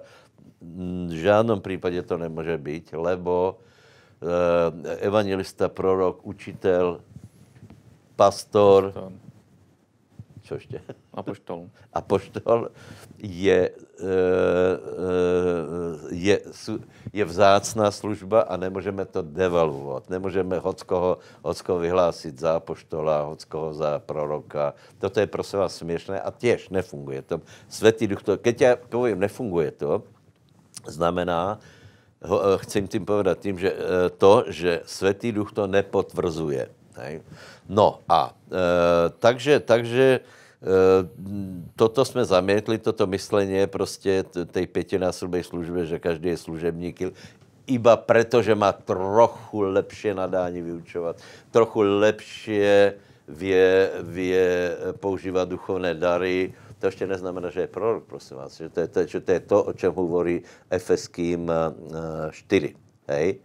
[1.08, 3.58] V žádném případě to nemůže být, lebo
[4.22, 4.28] uh,
[4.98, 7.00] evangelista, prorok, učitel,
[8.16, 9.25] pastor, pastor
[10.46, 10.80] čo ještě?
[11.14, 11.66] Apoštol.
[11.92, 12.68] Apoštol
[13.18, 14.04] je, eh, eh,
[16.14, 16.40] je,
[17.12, 20.10] je vzácná služba a nemůžeme to devalvovat.
[20.10, 24.74] Nemůžeme hockoho, hockoho vyhlásit za apoštola, hockoho za proroka.
[24.98, 27.40] Toto je prosím vás směšné a těž nefunguje to.
[27.68, 30.02] Svetý duch to, keď já povím, nefunguje to,
[30.86, 31.58] znamená,
[32.22, 33.74] eh, chcem tím povedat tím, že
[34.18, 36.85] to, že Svetý duch to nepotvrzuje.
[36.96, 37.20] Hej.
[37.68, 40.20] No a e, takže, takže
[40.66, 41.08] Eh,
[41.76, 46.96] toto jsme zamietli, toto myslenie prostě tej pětinásobnej službe, že každý je služebník,
[47.66, 52.94] iba preto, že má trochu lepšie nadání vyučovat, trochu lepšie
[53.28, 58.56] vie, vie používat duchovné dary, to ještě neznamená, že je prorok, prosím vás.
[58.56, 61.52] Že to je to, že to, je to o čem hovorí Efeským
[62.30, 62.74] 4.
[62.74, 63.38] Eh, hej?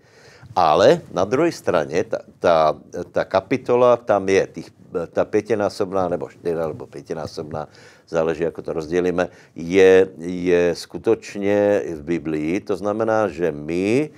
[0.56, 2.76] Ale na druhé straně ta, ta,
[3.12, 4.70] ta kapitola, tam je tých,
[5.12, 7.68] ta pětinásobná, nebo čtyř, nebo pětinásobná,
[8.08, 12.60] záleží, jak to rozdělíme, je, je skutečně v Biblii.
[12.60, 14.10] To znamená, že my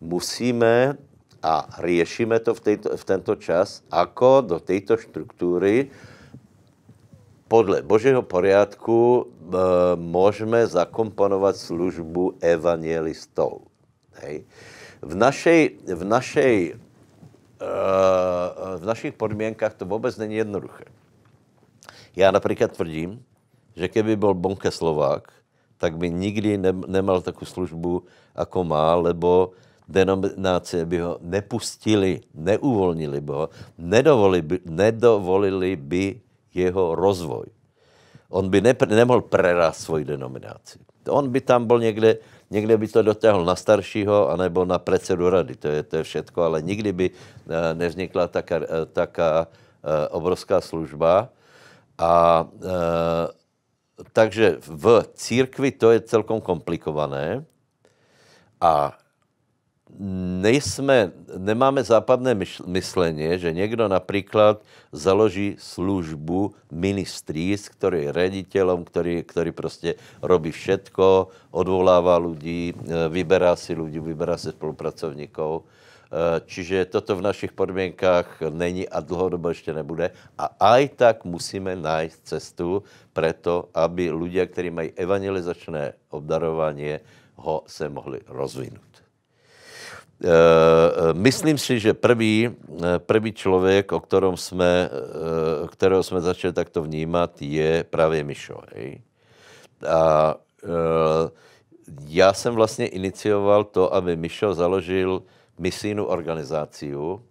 [0.00, 0.96] musíme
[1.42, 5.88] a riešime to v, tejto, v tento čas, ako do této štruktúry
[7.48, 9.56] podle Božího poriadku e,
[9.96, 13.64] môžeme zakomponovat službu evangelistov.
[14.20, 14.44] Hej
[15.02, 16.78] v našej, v našej, uh,
[18.78, 20.84] v našich podmienkách to vůbec není jednoduché.
[22.16, 23.22] Já například tvrdím,
[23.76, 25.32] že keby byl Bonke Slovák,
[25.78, 28.02] tak by nikdy ne, nemal takovou službu,
[28.38, 29.50] jako má, lebo
[29.88, 36.20] denominácie by ho nepustili, neuvolnili by ho, nedovolili by, nedovolili by
[36.54, 37.46] jeho rozvoj.
[38.28, 40.78] On by ne, nemohl prerast svoji denominaci.
[41.08, 42.18] On by tam byl někde,
[42.50, 46.38] Někde by to dotáhl na staršího, anebo na predsedu rady, to je, to je všetko,
[46.42, 51.28] ale nikdy by eh, nevznikla taká, eh, taká eh, obrovská služba.
[51.98, 52.46] A
[54.14, 57.42] takže v církvi to je celkom komplikované
[58.62, 58.94] a
[60.44, 69.52] nejsme, nemáme západné myslenie, že někdo například založí službu ministrís, který je rediteľom, který, který
[69.52, 75.64] prostě robí všetko, odvolává ľudí, e, vyberá si ľudí, vyberá si spolupracovníkov
[76.48, 80.16] čiže toto v našich podmienkách není a dlhodobo ešte nebude.
[80.40, 82.80] A aj tak musíme nájsť cestu
[83.12, 87.04] preto, aby ľudia, ktorí mají evangelizačné obdarovanie,
[87.38, 88.87] ho se mohli rozvinúť.
[91.12, 92.50] Myslím si, že prvý,
[92.98, 94.90] prvý člověk, o ktorom jsme,
[95.70, 98.60] kterého jsme začali takto vnímat, je právě Mišo.
[98.74, 99.00] Hej?
[99.88, 100.34] A
[102.06, 105.22] já jsem vlastně inicioval to, aby Mišo založil
[105.58, 107.22] misijnou organizáciu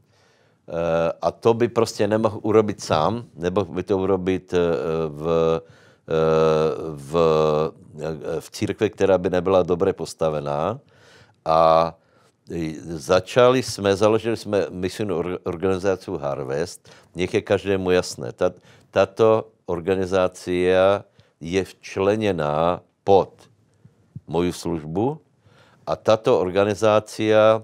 [1.22, 4.54] a to by prostě nemohl urobit sám, nebo by to urobit
[5.08, 5.62] v,
[6.96, 7.14] v,
[8.40, 10.80] v církvi, která by nebyla dobře postavená.
[11.46, 11.94] A
[12.96, 16.90] začali jsme, založili jsme misijnou organizaci Harvest.
[17.16, 18.32] Nech je každému jasné.
[18.92, 21.04] Tato organizácia
[21.40, 23.50] je včleněná pod
[24.28, 25.22] moju službu
[25.88, 27.64] a tato organizácia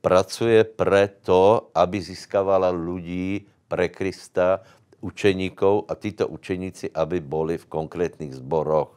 [0.00, 4.62] pracuje preto, aby získávala ľudí pre Krista,
[5.02, 8.94] učeníkov a títo učeníci, aby boli v konkrétnych zboroch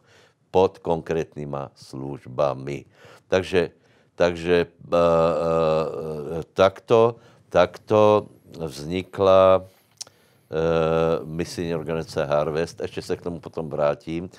[0.53, 2.85] pod konkrétnyma službami.
[3.27, 3.73] Takže,
[4.15, 7.19] takže uh, uh, takto,
[7.51, 12.81] takto vznikla uh, misijní organizace Harvest.
[12.81, 14.31] Ešte sa k tomu potom vrátim.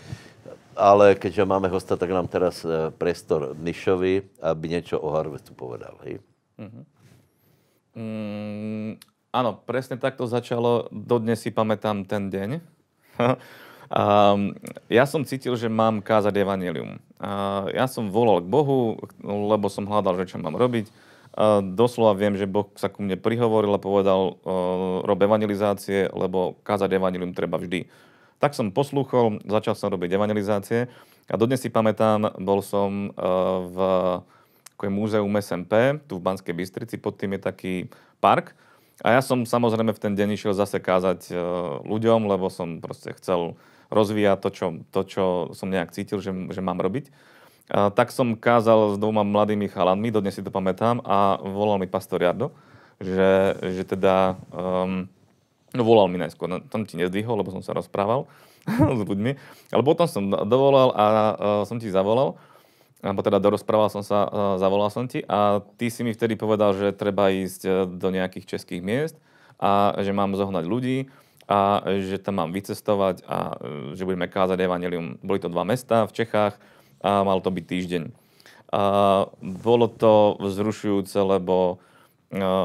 [0.77, 5.97] Ale keďže máme hosta, tak nám teraz uh, priestor Mišovi, aby niečo o Harvestu povedal.
[6.05, 6.21] Hej?
[6.61, 6.85] Mm-hmm.
[7.97, 8.91] Mm,
[9.33, 10.89] áno, presne takto začalo.
[10.93, 12.51] Dodnes si pamätám ten deň.
[13.87, 14.59] Um,
[14.91, 16.99] ja som cítil, že mám kázať evanelium.
[17.23, 20.91] Uh, ja som volal k Bohu, lebo som hľadal, že čo mám robiť.
[21.37, 26.59] Uh, doslova viem, že Boh sa ku mne prihovoril a povedal, uh, rob evangelizácie, lebo
[26.67, 27.87] kázať evanelium treba vždy.
[28.43, 30.91] Tak som poslúchol, začal som robiť evangelizácie
[31.31, 33.79] a dodnes si pamätám, bol som uh, v
[34.77, 37.75] ako je múzeum SMP, tu v Banskej Bystrici, pod tým je taký
[38.21, 38.53] park.
[39.01, 41.39] A ja som samozrejme v ten deň išiel zase kázať uh,
[41.89, 43.57] ľuďom, lebo som proste chcel
[43.91, 47.11] rozvíjať to, čo, to, čo som nejak cítil, že, že mám robiť.
[47.67, 51.91] Uh, tak som kázal s dvoma mladými chalanmi, dodnes si to pamätám, a volal mi
[51.91, 52.55] pastor Jardo,
[53.03, 54.39] že, že teda...
[54.55, 55.11] Um,
[55.75, 58.25] no volal mi najskôr, no, tam ti nezdvihol, lebo som sa rozprával
[58.99, 59.33] s ľuďmi,
[59.75, 62.39] ale potom som dovolal a uh, som ti zavolal
[63.05, 66.73] alebo teda dorozprával som sa, uh, zavolal som ti a ty si mi vtedy povedal,
[66.73, 69.17] že treba ísť e, do nejakých českých miest
[69.61, 70.99] a že mám zohnať ľudí
[71.47, 73.55] a že tam mám vycestovať a
[73.95, 75.23] že budeme kázať evanelium.
[75.23, 76.59] Boli to dva mesta v Čechách
[77.03, 78.03] a mal to byť týždeň.
[78.75, 78.83] A
[79.41, 81.79] bolo to vzrušujúce, lebo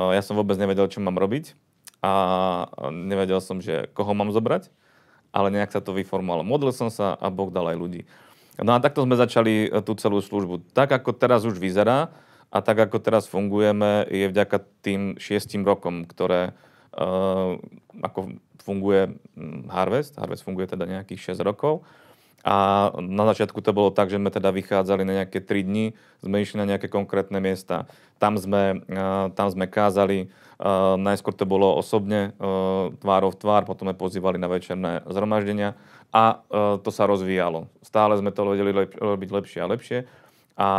[0.10, 1.54] ja som vôbec nevedel, čo mám robiť
[2.02, 2.14] a
[2.90, 4.74] nevedel som, že koho mám zobrať,
[5.30, 6.42] ale nejak sa to vyformovalo.
[6.42, 8.02] Modlil som sa a Boh dal aj ľudí.
[8.60, 10.76] No a takto sme začali e, tú celú službu.
[10.76, 12.12] Tak, ako teraz už vyzerá
[12.52, 16.52] a tak, ako teraz fungujeme, je vďaka tým šiestim rokom, ktoré
[16.92, 17.56] uh,
[18.04, 19.18] ako funguje
[19.70, 20.16] Harvest.
[20.18, 21.82] Harvest funguje teda nejakých 6 rokov.
[22.42, 25.94] A na začiatku to bolo tak, že sme teda vychádzali na nejaké 3 dni,
[26.26, 27.86] sme išli na nejaké konkrétne miesta.
[28.18, 28.82] Tam sme,
[29.38, 30.34] tam sme kázali,
[30.98, 35.74] najskôr to bolo osobne, uh, tvárov tvár, potom sme pozývali na večerné zhromaždenia
[36.14, 37.70] a uh, to sa rozvíjalo.
[37.82, 40.00] Stále sme to vedeli robiť lepšie a lepšie.
[40.62, 40.70] A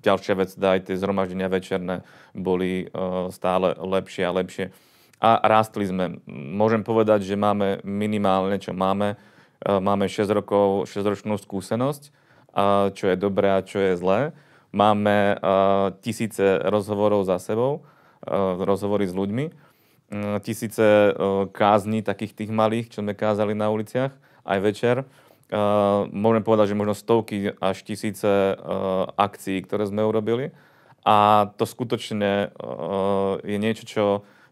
[0.00, 2.00] ďalšia vec, aj tie zhromaždenia večerné
[2.32, 4.72] boli uh, stále lepšie a lepšie.
[5.18, 6.22] A rástli sme.
[6.30, 9.18] Môžem povedať, že máme minimálne, čo máme.
[9.58, 14.30] Uh, máme 6 rokov, 6-ročnú skúsenosť, uh, čo je dobré a čo je zlé.
[14.70, 17.82] Máme uh, tisíce rozhovorov za sebou,
[18.58, 19.68] rozhovory s ľuďmi
[20.42, 21.14] tisíce
[21.52, 24.12] kázni, takých tých malých, čo sme kázali na uliciach,
[24.44, 24.96] aj večer.
[26.12, 28.56] Môžem povedať, že možno stovky až tisíce
[29.16, 30.52] akcií, ktoré sme urobili.
[31.04, 32.52] A to skutočne
[33.44, 34.04] je niečo, čo,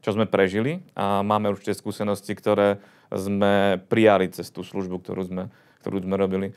[0.07, 2.79] čo sme prežili a máme určite skúsenosti, ktoré
[3.11, 5.51] sme prijali cez tú službu, ktorú sme,
[5.83, 6.55] ktorú sme robili.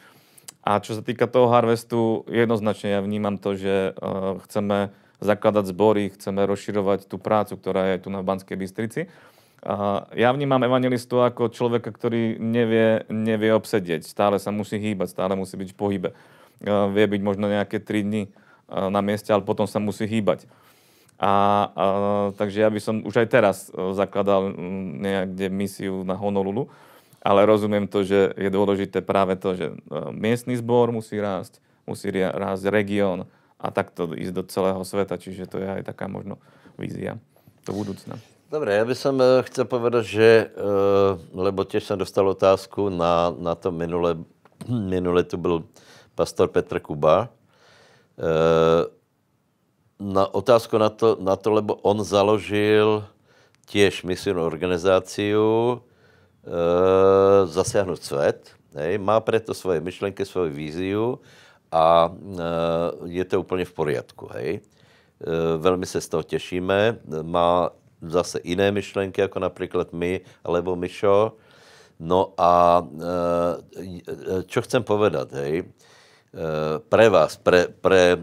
[0.62, 3.98] A čo sa týka toho harvestu, jednoznačne ja vnímam to, že
[4.46, 9.10] chceme zakladať zbory, chceme rozširovať tú prácu, ktorá je tu na Banskej Bystrici.
[9.66, 14.06] A ja vnímam evangelistu ako človeka, ktorý nevie, nevie obsedieť.
[14.06, 16.10] Stále sa musí hýbať, stále musí byť v pohybe.
[16.70, 18.22] A vie byť možno nejaké 3 dny
[18.70, 20.46] na mieste, ale potom sa musí hýbať.
[21.19, 21.34] A, a,
[22.39, 24.55] takže ja by som už aj teraz e, zakladal
[25.03, 26.71] nejakde misiu na Honolulu,
[27.19, 29.75] ale rozumiem to, že je dôležité práve to, že e,
[30.15, 33.28] miestny zbor musí rásť, musí rásť región,
[33.59, 35.20] a takto ísť do celého sveta.
[35.20, 36.39] Čiže to je aj taká možno
[36.80, 37.20] vízia
[37.67, 38.15] do budúcna.
[38.49, 40.30] Dobre, ja by som eh, chcel povedať, že,
[41.36, 44.24] lebo tiež som dostal otázku na, na to minule,
[44.65, 45.67] minule tu byl
[46.15, 47.30] pastor Petr Kuba.
[50.00, 53.04] Na otázku na to, na to, lebo on založil
[53.68, 55.78] tiež misijnú organizáciu e,
[57.45, 58.39] Zasiahnuť svet.
[58.80, 58.97] Hej.
[58.97, 61.06] Má preto svoje myšlenky, svoju víziu
[61.72, 62.12] a e,
[63.12, 64.26] je to úplně v poriadku.
[64.34, 64.50] Hej.
[64.56, 64.62] E,
[65.58, 67.00] velmi se z toho těšíme.
[67.22, 67.70] Má
[68.02, 71.36] zase iné myšlenky, jako například my, alebo Mišo.
[72.00, 75.68] No a e, čo chcem povedať, hej,
[76.89, 78.17] pre vás, pre, pre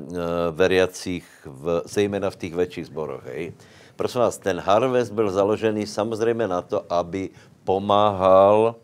[0.50, 3.52] veriacích, v, zejména v těch väčších zboroch, hej.
[3.96, 7.30] Prosím vás, ten Harvest byl založený samozřejmě na to, aby
[7.64, 8.76] pomáhal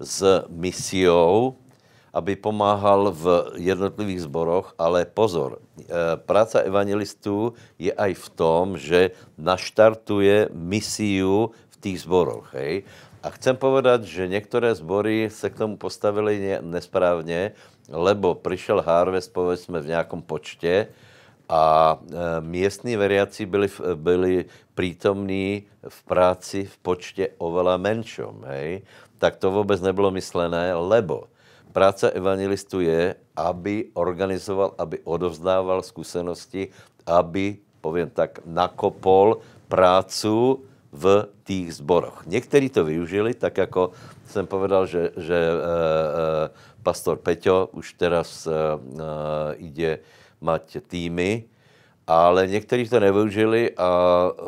[0.00, 1.54] s misiou,
[2.12, 9.10] aby pomáhal v jednotlivých zboroch, ale pozor, e, práca evangelistů je aj v tom, že
[9.38, 12.50] naštartuje misiu v tých zboroch.
[12.54, 12.82] Hej?
[13.20, 17.52] A chcem povedať, že některé zbory se k tomu postavili nesprávně,
[17.88, 20.86] lebo přišel Harvest, povedzme, v nějakom počte
[21.48, 24.44] a e, místní veriaci byli, byli
[24.74, 28.46] prítomní v práci v počte oveľa menšom.
[28.46, 28.86] Hej?
[29.18, 31.28] Tak to vůbec nebylo myslené, lebo
[31.72, 36.72] práce evangelistu je, aby organizoval, aby odovzdával zkušenosti,
[37.04, 42.26] aby, poviem tak, nakopol prácu v tých zboroch.
[42.26, 43.90] Někteří to využili, tak jako
[44.26, 46.50] jsem povedal, že, že e, e,
[46.82, 48.56] pastor Peťo už teraz e, e,
[49.56, 49.98] ide
[50.40, 51.44] mať týmy,
[52.06, 53.90] ale někteří to nevyužili a
[54.28, 54.40] e,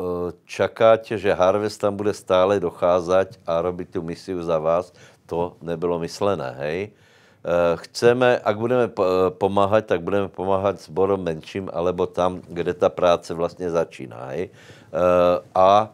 [0.45, 4.93] čakáte, že Harvest tam bude stále docházet a robit tu misiu za vás.
[5.25, 6.91] To nebylo myslené, hej.
[7.43, 8.95] Eh, chceme, ak budeme eh,
[9.35, 14.31] pomáhat, tak budeme pomáhat sborom menším, alebo tam, kde ta práce vlastně začíná.
[14.31, 14.47] Hej?
[14.47, 15.91] Eh, a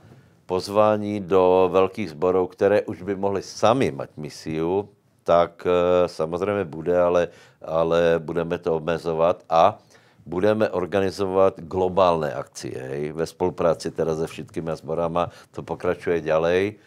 [0.50, 4.89] pozvání do velkých zborů, které už by mohly sami mať misiu,
[5.24, 5.62] tak
[6.10, 7.28] samozřejmě bude, ale,
[7.62, 9.78] ale budeme to obmezovat a
[10.26, 12.82] budeme organizovat globálne akcie.
[12.82, 13.14] Hej?
[13.14, 16.82] Ve spolupráci teda se všetkými zborama to pokračuje ďalej.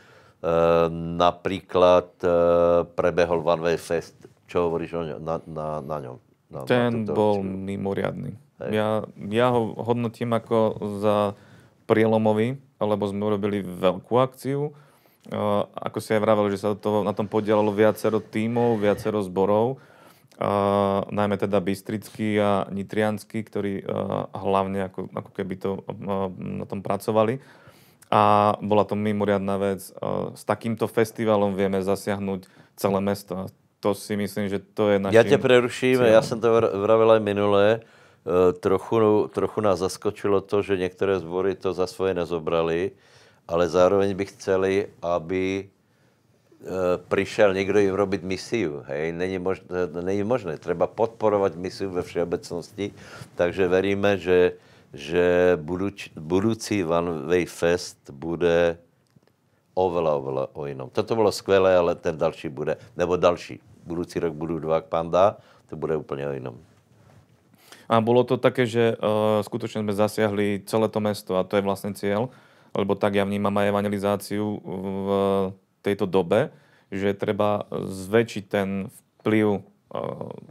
[1.16, 2.06] Například
[2.94, 6.16] prebehol One Way Fest čo hovoríš o ňo, na, na, na ňom?
[6.52, 8.36] Na, Ten na bol mimoriadný.
[8.68, 11.16] Ja, ja ho hodnotím ako za
[11.88, 14.74] prielomový, lebo sme urobili veľkú akciu.
[15.30, 19.78] Uh, ako si aj vravel, že sa to, na tom podielalo viacero tímov, viacero zborov,
[19.78, 26.66] uh, najmä teda Bystrický a Nitrianský, ktorí uh, hlavne ako, ako keby to uh, na
[26.66, 27.38] tom pracovali.
[28.12, 29.94] A bola to mimoriadná vec.
[29.94, 33.46] Uh, s takýmto festivalom vieme zasiahnuť celé mesto
[33.82, 36.12] to si myslím, že to je naším Já tě preruším, cílem.
[36.12, 37.80] já jsem to vravil aj minulé.
[38.22, 42.90] E, trochu, trochu nás zaskočilo to, že některé zbory to za svoje nezobrali,
[43.48, 45.66] ale zároveň bych chceli, aby e,
[47.08, 48.82] přišel někdo jim robit misiu.
[48.86, 49.12] Hej?
[49.12, 49.66] Není, možné,
[50.02, 50.58] není možné.
[50.58, 52.94] Treba podporovat misiu ve všeobecnosti,
[53.34, 54.52] takže veríme, že,
[54.94, 58.78] že budoucí, budoucí One Way Fest bude
[59.74, 60.90] oveľa, oveľa o inom.
[60.92, 65.74] Toto bylo skvělé, ale ten další bude, nebo další budúci rok budú dva, dá, to
[65.74, 66.56] bude úplne o inom.
[67.90, 71.66] A bolo to také, že uh, skutočne sme zasiahli celé to mesto a to je
[71.66, 72.30] vlastne cieľ,
[72.72, 75.08] lebo tak ja vnímam aj evangelizáciu v
[75.84, 76.54] tejto dobe,
[76.88, 79.60] že treba zväčšiť ten vplyv uh,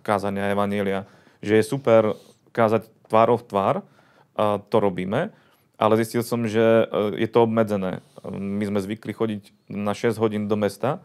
[0.05, 1.09] kázania evanília,
[1.39, 2.15] že je super
[2.51, 5.33] kázať tvárov v tvár, uh, to robíme,
[5.81, 8.05] ale zistil som, že uh, je to obmedzené.
[8.29, 11.01] My sme zvykli chodiť na 6 hodín do mesta,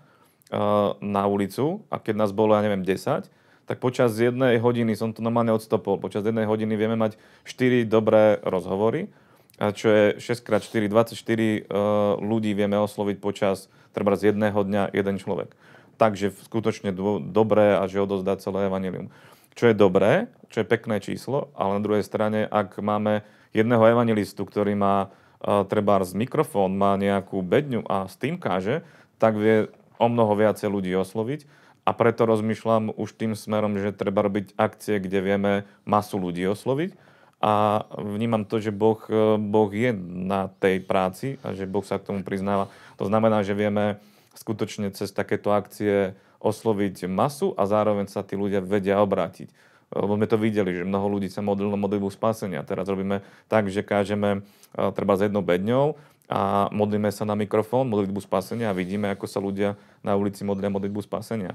[1.02, 3.26] na ulicu a keď nás bolo, ja neviem, 10,
[3.66, 5.98] tak počas jednej hodiny som to normálne odstopol.
[5.98, 9.10] Počas jednej hodiny vieme mať 4 dobré rozhovory,
[9.58, 15.56] čo je 6x4, 24 ľudí vieme osloviť počas treba z jedného dňa jeden človek.
[15.96, 19.08] Takže skutočne do, dobré a že odozdá celé evanilium.
[19.56, 23.24] Čo je dobré, čo je pekné číslo, ale na druhej strane, ak máme
[23.56, 28.84] jedného evangelistu, ktorý má uh, treba z mikrofón, má nejakú bedňu a s tým káže,
[29.16, 31.48] tak vie o mnoho viacej ľudí osloviť
[31.86, 35.52] a preto rozmýšľam už tým smerom, že treba robiť akcie, kde vieme
[35.86, 36.98] masu ľudí osloviť
[37.38, 38.98] a vnímam to, že boh,
[39.38, 42.72] boh je na tej práci a že Boh sa k tomu priznáva.
[42.98, 44.02] To znamená, že vieme
[44.34, 49.52] skutočne cez takéto akcie osloviť masu a zároveň sa tí ľudia vedia obrátiť.
[49.94, 52.66] Lebo sme to videli, že mnoho ľudí sa modlilo modlitbu spásenia.
[52.66, 55.94] Teraz robíme tak, že kážeme eh, treba s jednou bedňou
[56.26, 60.70] a modlíme sa na mikrofón, modlitbu spasenia a vidíme, ako sa ľudia na ulici modlia
[60.74, 61.54] modlitbu spasenia.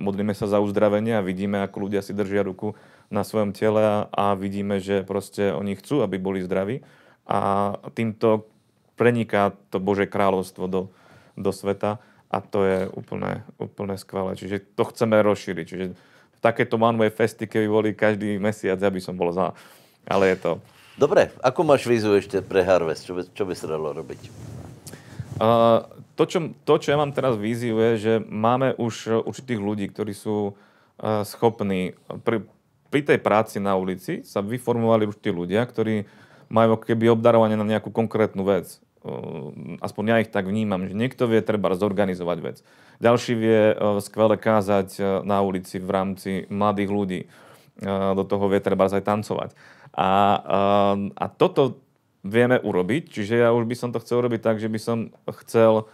[0.00, 2.74] Modlíme sa za uzdravenie a vidíme, ako ľudia si držia ruku
[3.12, 6.82] na svojom tele a vidíme, že proste oni chcú, aby boli zdraví
[7.28, 8.48] a týmto
[8.96, 10.82] preniká to Bože kráľovstvo do,
[11.36, 12.00] do sveta
[12.32, 14.34] a to je úplne, úplne skvelé.
[14.34, 15.66] Čiže to chceme rozšíriť.
[15.68, 15.84] Čiže
[16.40, 19.52] takéto One Way Festy, keby boli každý mesiac, ja by som bol za.
[20.08, 20.52] Ale je to,
[20.96, 23.04] Dobre, ako máš vízu ešte pre Harvest?
[23.04, 24.32] Čo by, čo by sa dalo robiť?
[25.36, 25.84] Uh,
[26.16, 30.16] to, čo, to, čo ja mám teraz víziu, je, že máme už určitých ľudí, ktorí
[30.16, 31.92] sú uh, schopní
[32.24, 32.48] pri,
[32.88, 36.08] pri tej práci na ulici sa vyformovali už tí ľudia, ktorí
[36.48, 38.80] majú keby obdarovanie na nejakú konkrétnu vec.
[39.04, 39.52] Uh,
[39.84, 42.56] aspoň ja ich tak vnímam, že niekto vie treba zorganizovať vec.
[43.04, 43.60] Ďalší vie
[44.00, 47.20] skvele kázať na ulici v rámci mladých ľudí.
[48.16, 49.52] Do toho vie treba aj tancovať.
[49.96, 50.12] A,
[51.16, 51.80] a toto
[52.20, 54.98] vieme urobiť, čiže ja už by som to chcel urobiť tak, že by som
[55.42, 55.88] chcel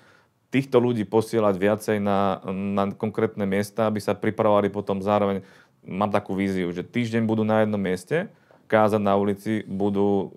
[0.50, 5.40] týchto ľudí posielať viacej na, na konkrétne miesta, aby sa pripravovali potom zároveň,
[5.86, 8.28] mám takú víziu, že týždeň budú na jednom mieste,
[8.68, 10.32] kázať na ulici budú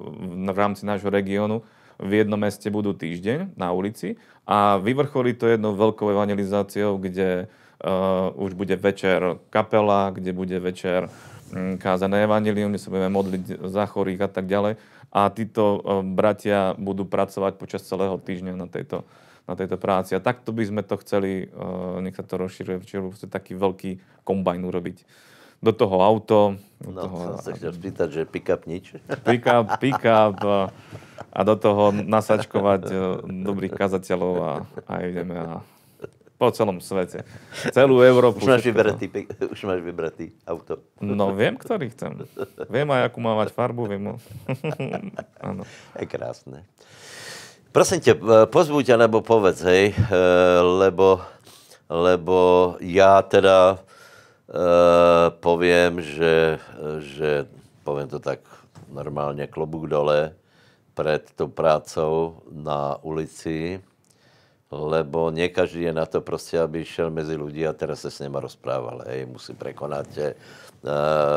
[0.51, 1.63] v rámci nášho regiónu,
[1.95, 8.35] v jednom meste budú týždeň na ulici a vyvrcholí to jednou veľkou evangelizáciou, kde uh,
[8.35, 11.07] už bude večer kapela, kde bude večer
[11.77, 14.79] kázané evanilium, kde sa budeme modliť za chorých a tak ďalej.
[15.15, 19.07] A títo e, bratia budú pracovať počas celého týždňa na tejto,
[19.47, 20.11] na tejto práci.
[20.17, 24.61] A takto by sme to chceli, e, nech sa to rozširuje, čiže taký veľký kombajn
[24.65, 24.97] urobiť.
[25.63, 26.59] Do toho auto.
[26.83, 28.99] Do no, toho, som sa chcel spýtať, že pick-up nič.
[29.23, 30.69] Pick-up, pick-up a,
[31.31, 32.95] a do toho nasačkovať e,
[33.47, 34.51] dobrých kazateľov a,
[34.83, 35.63] a ideme a
[36.35, 37.23] po celom svete.
[37.71, 38.43] Celú Európu.
[38.43, 39.07] Už máš, vybratý,
[39.55, 40.83] už máš vybratý auto.
[40.99, 42.27] No viem, ktorý chcem.
[42.67, 43.87] Viem aj, akú má mať farbu.
[43.87, 44.19] Viem.
[45.47, 45.63] Áno.
[45.95, 46.67] Je krásne.
[47.71, 49.99] Prosím ťa, pozbuď alebo povedz, hej, e,
[50.63, 51.19] lebo,
[51.91, 52.39] lebo
[52.79, 53.83] ja teda
[54.47, 56.55] uh, poviem, že,
[57.03, 57.43] že
[57.83, 58.39] poviem to tak
[58.87, 60.31] normálne klobúk dole
[60.95, 63.83] pred tou prácou na ulici,
[64.75, 68.19] lebo nie každý je na to prostě, aby šel mezi ľudí a teraz se s
[68.19, 69.07] nima rozprával.
[69.07, 70.33] Hej, musí prekonat, uh,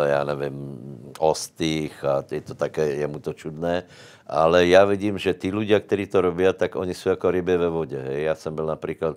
[0.06, 0.78] já nevím,
[1.18, 3.82] ostých a je to také, je mu to čudné.
[4.26, 7.68] Ale já vidím, že ty ľudia, kteří to robí, tak oni jsou jako ryby ve
[7.68, 8.02] vodě.
[8.02, 8.22] Hej.
[8.22, 9.16] Já jsem byl například,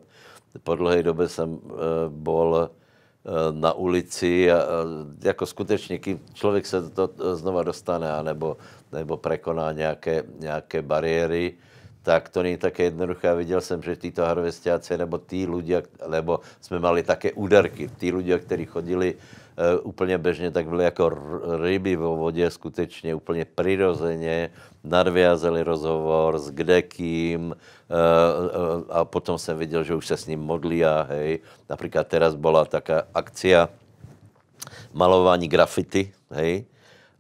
[0.64, 1.60] po dlouhé době jsem uh,
[2.08, 2.70] bol uh,
[3.52, 4.68] na ulici a, a
[5.24, 8.58] jako skutečně, kým člověk se to znova dostane, anebo,
[8.92, 11.54] nebo prekoná nějaké, nějaké bariéry,
[12.04, 13.36] tak to není také jednoduché.
[13.36, 18.40] Viděl jsem, že títo harvestiáci, nebo tí ľudia, nebo jsme mali také úderky, tí ľudia,
[18.40, 21.12] kteří chodili uh, úplně bežně, tak byli jako
[21.62, 24.50] ryby vo vodě, skutečně úplně přirozeně,
[24.84, 30.40] nadviazali rozhovor s kdekým uh, uh, a potom jsem viděl, že už se s ním
[30.40, 31.40] modlí a hej,
[31.70, 33.70] například teraz byla taká akcia
[34.94, 36.66] malování grafity, hej,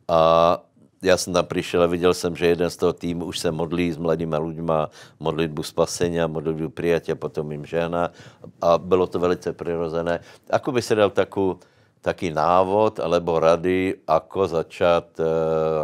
[0.07, 0.57] a
[1.01, 3.91] já jsem tam přišel a viděl jsem, že jeden z toho týmu už se modlí
[3.91, 4.85] s mladými lidmi,
[5.19, 8.13] modlitbu spasenia, modlitbu prijatia, potom jim žena
[8.61, 10.19] a bylo to velice přirozené.
[10.49, 11.57] Ako by se dal takú,
[12.01, 15.25] taký návod alebo rady, ako začat e,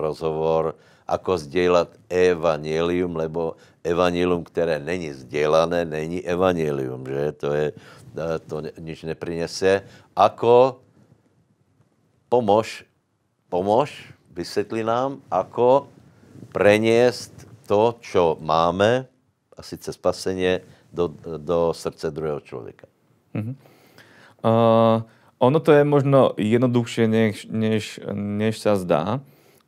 [0.02, 0.78] rozhovor,
[1.10, 7.32] ako sdělat evangelium, lebo evangelium, které není sdělané, není evangelium, že?
[7.32, 7.68] To je,
[8.18, 9.82] e, to nič neprinese.
[10.14, 10.82] Ako?
[12.30, 12.86] Pomož,
[13.50, 15.90] pomož vysvětli nám, ako
[16.54, 17.34] preniesť
[17.66, 19.10] to, čo máme,
[19.58, 20.62] a sice spasenie,
[20.94, 22.88] do, do srdce druhého člověka.
[23.36, 23.56] Uh-huh.
[24.46, 25.04] Uh,
[25.38, 29.20] ono to je možno jednoduchšie, než, než, než sa zdá.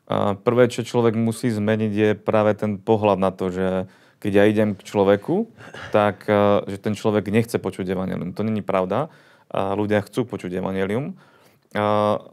[0.09, 3.89] Uh, prvé, čo človek musí zmeniť, je práve ten pohľad na to, že
[4.20, 5.51] keď ja idem k človeku,
[5.91, 8.34] tak uh, že ten človek nechce počuť evanelium.
[8.34, 9.11] To není pravda.
[9.49, 11.20] Uh, ľudia chcú počuť evanelium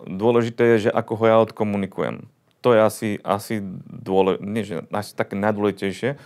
[0.06, 2.24] dôležité je, že ako ho ja odkomunikujem.
[2.64, 6.16] To je asi, asi, dôle, nie, že asi také najdôležitejšie,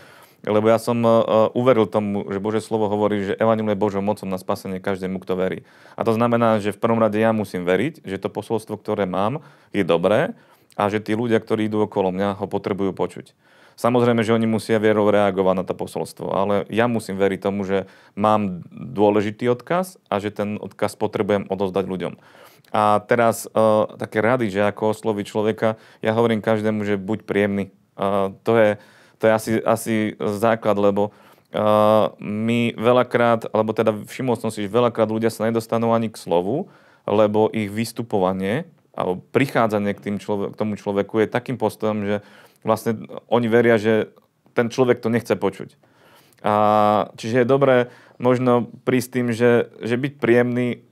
[0.40, 4.24] lebo ja som uh, uveril tomu, že Bože slovo hovorí, že Evangelium je Božou mocom
[4.24, 5.68] na spasenie každému, kto verí.
[6.00, 9.44] A to znamená, že v prvom rade ja musím veriť, že to posolstvo, ktoré mám,
[9.76, 10.32] je dobré
[10.80, 13.36] a že tí ľudia, ktorí idú okolo mňa, ho potrebujú počuť.
[13.76, 17.88] Samozrejme, že oni musia vierou reagovať na to posolstvo, ale ja musím veriť tomu, že
[18.12, 22.14] mám dôležitý odkaz a že ten odkaz potrebujem odozdať ľuďom.
[22.70, 27.74] A teraz uh, také rady, že ako osloviť človeka, ja hovorím každému, že buď príjemný.
[27.98, 28.70] Uh, to je,
[29.18, 34.70] to je asi, asi základ, lebo uh, my veľakrát, alebo teda všimol som si, že
[34.70, 36.70] veľakrát ľudia sa nedostanú ani k slovu,
[37.11, 42.16] lebo ich vystupovanie alebo prichádzanie k, tým človek, k tomu človeku je takým postojom, že
[42.66, 44.12] vlastne oni veria, že
[44.52, 45.78] ten človek to nechce počuť.
[46.42, 46.54] A,
[47.16, 47.76] čiže je dobré
[48.20, 50.84] možno prísť tým, že, že byť príjemný,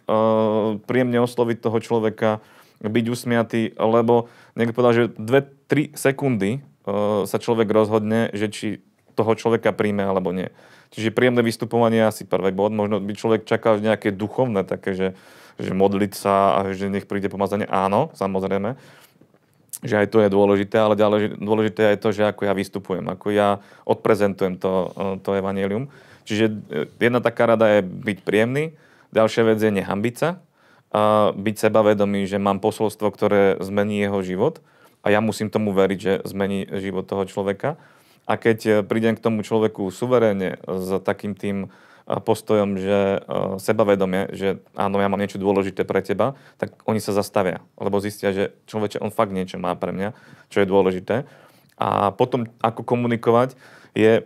[0.88, 2.40] príjemne osloviť toho človeka,
[2.80, 8.66] byť usmiatý, lebo niekto povedal, že 2-3 sekundy uh, sa človek rozhodne, že či
[9.18, 10.46] toho človeka príjme alebo nie.
[10.94, 12.70] Čiže príjemné vystupovanie asi prvý bod.
[12.70, 15.08] Možno by človek čakal nejaké duchovné, také, že,
[15.58, 17.66] že modliť sa a že nech príde pomazanie.
[17.68, 18.78] Áno, samozrejme.
[19.82, 23.26] že aj to je dôležité, ale ďalej dôležité je to, že ako ja vystupujem, ako
[23.30, 24.90] ja odprezentujem to,
[25.22, 25.90] to evanelium.
[26.24, 26.50] Čiže
[26.98, 28.74] jedna taká rada je byť príjemný,
[29.12, 30.40] ďalšia vec je nehambiť sa,
[30.88, 34.64] a byť sebavedomý, že mám posolstvo, ktoré zmení jeho život
[35.04, 37.76] a ja musím tomu veriť, že zmení život toho človeka.
[38.24, 41.68] A keď e, prídem k tomu človeku suverénne s takým tým
[42.08, 43.20] postojom, že
[43.60, 48.32] sebavedomie, že áno, ja mám niečo dôležité pre teba, tak oni sa zastavia, lebo zistia,
[48.32, 50.16] že človeče, on fakt niečo má pre mňa,
[50.48, 51.28] čo je dôležité.
[51.76, 53.60] A potom, ako komunikovať,
[53.92, 54.24] je,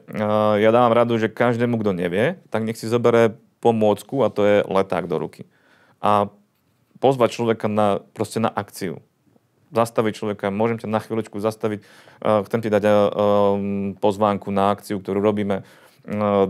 [0.62, 4.56] ja dávam radu, že každému, kto nevie, tak nech si zoberie pomôcku a to je
[4.66, 5.46] leták do ruky.
[6.02, 6.34] A
[6.98, 8.98] pozvať človeka na, proste na akciu.
[9.70, 11.80] Zastaviť človeka, môžem ťa na chvíľočku zastaviť,
[12.20, 12.84] chcem ti dať
[14.02, 15.64] pozvánku na akciu, ktorú robíme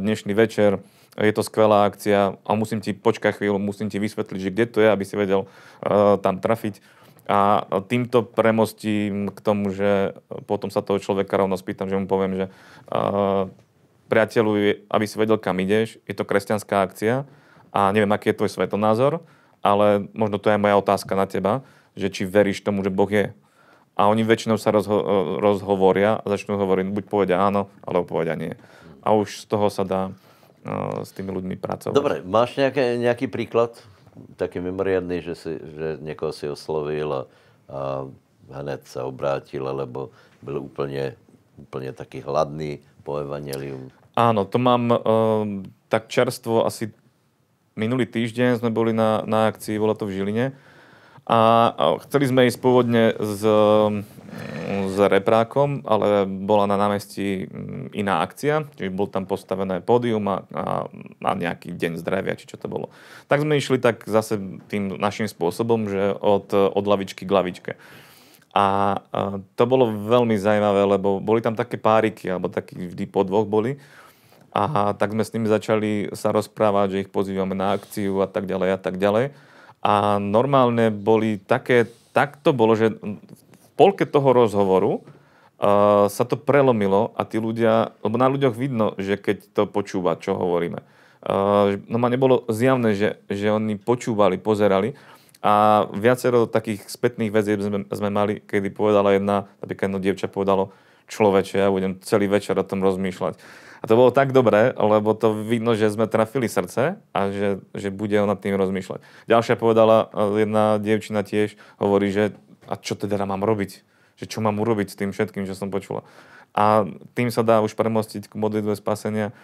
[0.00, 0.80] dnešný večer,
[1.14, 4.78] je to skvelá akcia a musím ti, počkať chvíľu, musím ti vysvetliť, že kde to
[4.80, 5.44] je, aby si vedel
[6.24, 6.80] tam trafiť.
[7.28, 10.18] A týmto premostím k tomu, že
[10.50, 12.46] potom sa toho človeka rovno spýtam, že mu poviem, že
[14.12, 17.24] priateľu, aby si vedel, kam ideš, je to kresťanská akcia
[17.72, 19.24] a neviem, aký je tvoj svetonázor,
[19.64, 21.64] ale možno to je moja otázka na teba,
[21.96, 23.32] že či veríš tomu, že Boh je.
[23.96, 28.52] A oni väčšinou sa rozho- rozhovoria a začnú hovoriť, buď povedia áno, alebo povedia nie.
[29.00, 30.12] A už z toho sa dá
[31.02, 31.96] s tými ľuďmi pracovať.
[31.96, 33.80] Dobre, máš nejaké, nejaký príklad,
[34.36, 37.22] taký mimoriadný, že, si, že niekoho si oslovil a,
[37.72, 37.80] a
[38.60, 40.12] hned sa obrátil, alebo
[40.44, 41.16] byl úplne,
[41.56, 43.90] úplne taký hladný po evanelium?
[44.12, 44.98] Áno, to mám uh,
[45.88, 46.92] tak čerstvo asi
[47.76, 50.46] minulý týždeň sme boli na, na akcii, bolo to v Žiline.
[51.22, 51.38] A,
[51.70, 53.46] a chceli sme ísť pôvodne s,
[54.90, 60.42] s reprákom, ale bola na námestí mm, iná akcia, čiže bol tam postavené pódium a,
[60.50, 60.64] a,
[61.22, 62.90] a nejaký deň zdravia, či čo to bolo.
[63.30, 64.34] Tak sme išli tak zase
[64.66, 67.72] tým našim spôsobom, že od, od lavičky k lavičke.
[68.52, 73.22] A, a to bolo veľmi zaujímavé, lebo boli tam také páriky, alebo takí vždy po
[73.22, 73.78] dvoch boli.
[74.52, 78.44] A tak sme s nimi začali sa rozprávať, že ich pozývame na akciu a tak
[78.44, 79.32] ďalej a tak ďalej.
[79.80, 86.36] A normálne boli také, tak to bolo, že v polke toho rozhovoru uh, sa to
[86.36, 90.84] prelomilo a tí ľudia, lebo na ľuďoch vidno, že keď to počúva, čo hovoríme.
[91.24, 94.92] Uh, no ma nebolo zjavné, že, že oni počúvali, pozerali
[95.42, 100.70] a viacero takých spätných vecí sme, sme mali, kedy povedala jedna, napríklad jedno dievča povedalo,
[101.10, 103.34] človeče, ja budem celý večer o tom rozmýšľať.
[103.82, 107.90] A to bolo tak dobré, lebo to vidno, že sme trafili srdce a že, že
[107.90, 109.02] bude ona tým rozmýšľať.
[109.26, 110.06] Ďalšia povedala,
[110.38, 112.38] jedna dievčina tiež hovorí, že
[112.70, 113.82] a čo teda mám robiť?
[114.22, 116.06] Že čo mám urobiť s tým všetkým, čo som počula.
[116.54, 116.86] A
[117.18, 119.34] tým sa dá už premostiť k modlitbe spasenia.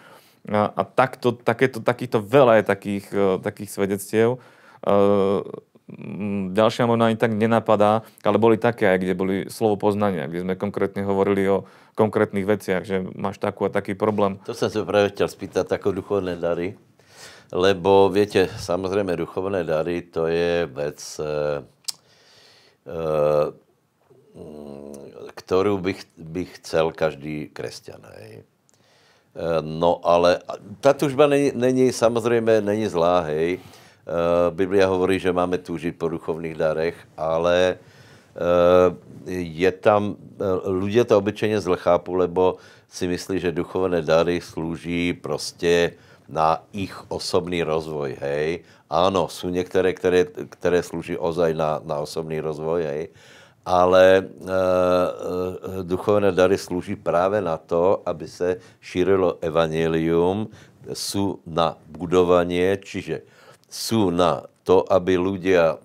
[0.46, 3.06] A, a takto, takéto, takýchto veľa je takých,
[3.42, 4.38] takých svedectiev.
[5.88, 10.44] Mm, ďalšia možno ani tak nenapadá, ale boli také aj, kde boli slovo poznania, kde
[10.44, 11.64] sme konkrétne hovorili o
[11.98, 14.38] konkrétnych veciach, že máš takú a taký problém.
[14.46, 16.78] To som sa práve chcel spýtať, ako duchovné dary,
[17.50, 21.34] lebo viete, samozrejme duchovné dary to je vec, e,
[22.86, 22.98] e,
[25.34, 28.06] ktorú by, by chcel každý kresťan.
[28.22, 28.46] Hej.
[29.62, 30.42] No ale
[30.82, 33.62] tá tužba není, není samozrejme není zlá, hej.
[34.08, 37.87] Eh, Biblia hovorí, že máme túžiť po duchovných darech, ale eh,
[39.28, 42.56] je tam, eh, ľudia to obyčejne zle chápu, lebo
[42.88, 45.92] si myslí, že duchovné dary slúží prostě
[46.28, 48.64] na ich osobný rozvoj, hej.
[48.88, 53.02] Áno, sú niektoré, ktoré, ktoré slúží ozaj na, na osobný rozvoj, hej.
[53.64, 54.60] Ale e, e,
[55.84, 60.48] duchovné dary slúží práve na to, aby se šírilo evangelium,
[60.92, 63.24] sú na budovanie, čiže
[63.68, 65.76] sú na to, aby ľudia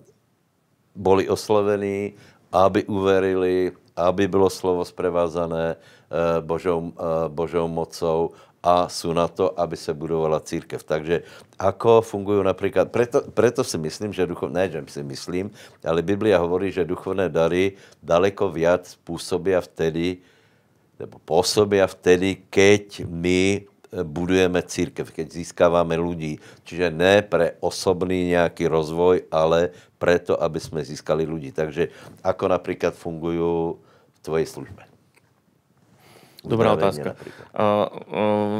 [0.96, 2.16] boli oslovení,
[2.54, 8.30] aby uverili, aby bylo slovo sprevázané eh, Božou, eh, Božou mocou
[8.64, 10.80] a sú na to, aby se budovala církev.
[10.80, 11.20] Takže
[11.60, 15.52] ako fungujú napríklad, preto, preto si myslím, že duchovné, ne, že si myslím,
[15.84, 20.24] ale Biblia hovorí, že duchovné dary daleko viac pôsobia vtedy,
[20.96, 23.68] nebo pôsobia vtedy, keď my
[24.02, 26.42] budujeme církev, keď získáváme ľudí.
[26.66, 29.70] Čiže ne pre osobný nejaký rozvoj, ale
[30.02, 31.54] preto, aby sme získali ľudí.
[31.54, 31.94] Takže
[32.26, 33.78] ako napríklad fungujú
[34.10, 34.82] v tvojej službe?
[36.44, 37.16] Dobrá otázka.
[37.56, 37.88] Uh,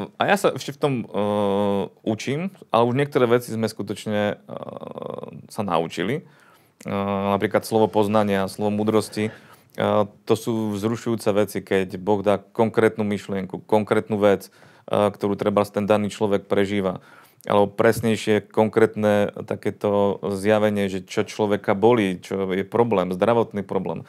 [0.08, 4.40] uh, a ja sa ešte v tom uh, učím, ale už niektoré veci sme skutočne
[4.40, 6.24] uh, sa naučili.
[6.88, 9.28] Uh, napríklad slovo poznania, slovo múdrosti.
[9.76, 14.48] Uh, to sú vzrušujúce veci, keď Boh dá konkrétnu myšlienku, konkrétnu vec,
[14.88, 17.00] ktorú treba ten daný človek prežíva.
[17.44, 24.08] Alebo presnejšie konkrétne takéto zjavenie, že čo človeka bolí, čo je problém, zdravotný problém.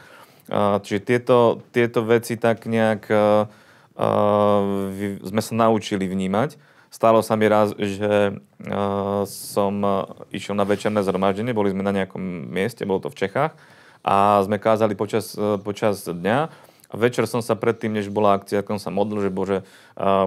[0.83, 3.03] čiže tieto, tieto veci tak nejak
[5.23, 6.59] sme sa naučili vnímať.
[6.91, 9.73] Stalo sa mi raz, že uh, som
[10.31, 13.51] išiel na večerné zhromaždenie, boli sme na nejakom mieste, bolo to v Čechách,
[14.05, 18.91] a sme kázali počas, počas dňa večer som sa predtým, než bola akcia, som sa
[18.93, 19.57] modlil, že Bože,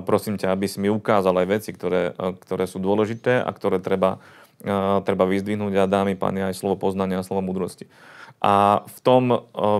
[0.07, 4.19] prosím ťa, aby si mi ukázal aj veci, ktoré, ktoré sú dôležité a ktoré treba,
[5.07, 7.87] treba vyzdvihnúť a dámy páni aj slovo poznania a slovo múdrosti.
[8.39, 9.23] A v tom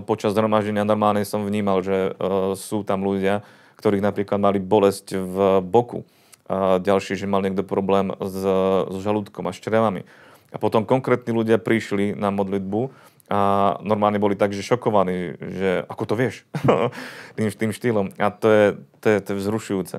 [0.03, 2.14] počas zhromaždenia normálne som vnímal, že
[2.59, 3.47] sú tam ľudia,
[3.79, 6.03] ktorých napríklad mali bolesť v boku.
[6.51, 8.41] A ďalší, že mal niekto problém s,
[8.89, 10.03] s žalúdkom a s črevami.
[10.49, 12.89] A potom konkrétni ľudia prišli na modlitbu
[13.29, 16.49] a normálne boli tak, že šokovaní, že ako to vieš,
[17.37, 18.16] tým, tým štýlom.
[18.16, 18.64] A to je,
[19.05, 19.97] to, je, to je vzrušujúce.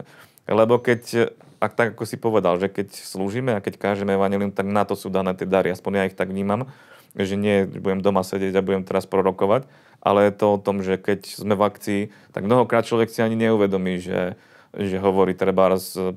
[0.50, 1.30] Lebo keď,
[1.62, 4.98] ak tak ako si povedal, že keď slúžime a keď kážeme evanelium, tak na to
[4.98, 5.70] sú dané tie dary.
[5.70, 6.66] Aspoň ja ich tak vnímam,
[7.14, 9.70] že nie budem doma sedieť a budem teraz prorokovať,
[10.02, 12.02] ale je to o tom, že keď sme v akcii,
[12.34, 14.42] tak mnohokrát človek si ani neuvedomí, že,
[14.74, 15.70] že hovorí treba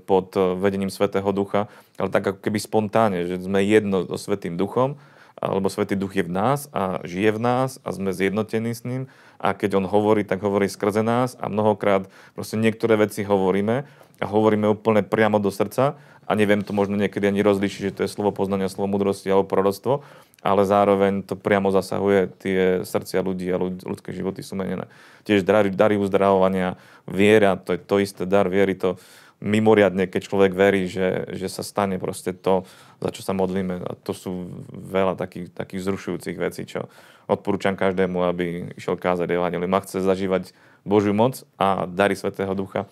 [0.08, 1.68] pod vedením Svetého Ducha,
[2.00, 4.96] ale tak ako keby spontánne, že sme jedno so Svetým Duchom
[5.38, 9.08] alebo Svetý Duch je v nás a žije v nás a sme zjednotení s ním
[9.42, 12.06] a keď on hovorí, tak hovorí skrze nás a mnohokrát
[12.36, 13.84] proste niektoré veci hovoríme
[14.22, 18.02] a hovoríme úplne priamo do srdca a neviem to možno niekedy ani rozlišiť, že to
[18.06, 20.06] je slovo poznania, slovo mudrosti alebo proroctvo,
[20.46, 24.86] ale zároveň to priamo zasahuje tie srdcia ľudí a ľudské životy sú menené.
[25.26, 26.78] Tiež dary, dary uzdravovania,
[27.10, 28.94] viera, to je to isté dar viery, to
[29.42, 32.62] mimoriadne, keď človek verí, že, že sa stane proste to,
[33.02, 33.82] za čo sa modlíme.
[33.82, 36.86] A to sú veľa takých, takých zrušujúcich vecí, čo
[37.26, 39.74] odporúčam každému, aby išiel kázať Evangelium.
[39.74, 40.54] Ak chce zažívať
[40.86, 42.86] Božiu moc a dary Svetého Ducha,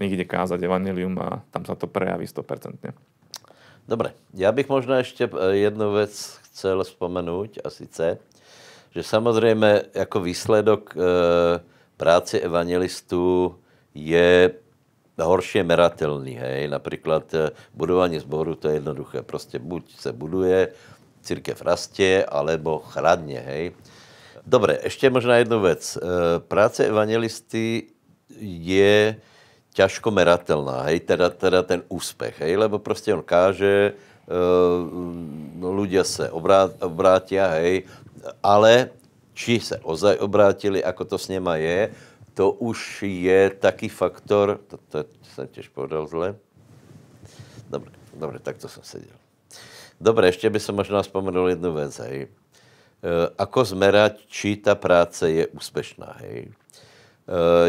[0.00, 2.96] ide kázať Evangelium a tam sa to prejaví 100%.
[3.84, 6.14] Dobre, ja bych možno ešte jednu vec
[6.52, 8.22] chcel spomenúť a sice,
[8.92, 10.96] že samozrejme ako výsledok e,
[11.96, 13.56] práce evangelistu
[13.96, 14.52] je
[15.18, 16.34] horšie meratelný.
[16.40, 16.68] Hej.
[16.68, 19.22] Například eh, budování zboru, to je jednoduché.
[19.22, 20.72] Prostě buď se buduje,
[21.22, 23.38] církev rastie, alebo chradne.
[23.38, 23.72] Hej.
[24.42, 25.84] Dobre, ešte možná jednu vec.
[25.94, 26.00] Eh,
[26.48, 27.94] práce evangelisty
[28.40, 29.16] je
[29.72, 33.92] ťažko meratelná, hej, teda, teda ten úspech, hej, lebo prostě on káže,
[34.28, 37.88] uh, ľudia se obrát, obrátia, hej,
[38.42, 38.92] ale
[39.32, 41.88] či se ozaj obrátili, ako to s něma je,
[42.32, 45.04] to už je taký faktor, to, to
[45.36, 46.36] som tiež povedal zle.
[47.68, 49.16] Dobre, dobre, takto som sedel.
[50.02, 52.26] Dobre, ešte by som možno spomenul jednu vec, hej.
[52.26, 52.28] E,
[53.38, 56.48] ako zmerať, či ta práce je úspešná, hej.
[56.48, 56.50] E,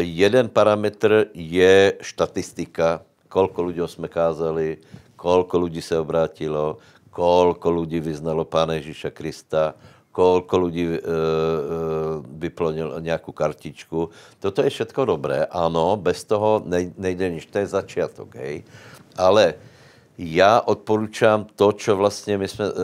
[0.02, 4.82] jeden parametr je štatistika, koľko ľuďom sme kázali,
[5.14, 6.82] koľko ľudí se obrátilo,
[7.14, 9.78] koľko ľudí vyznalo Pána Ježíša Krista,
[10.14, 11.00] koľko ľudí e, e,
[12.38, 14.14] vyplnil nejakú kartičku.
[14.38, 16.62] Toto je všetko dobré, áno, bez toho
[16.94, 18.62] nejde nič, to je začiatok, hej.
[19.18, 19.58] Ale
[20.14, 22.80] ja odporúčam to, čo vlastne my sme e, e,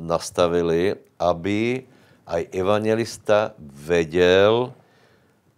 [0.00, 1.84] nastavili, aby
[2.24, 4.72] aj evangelista vedel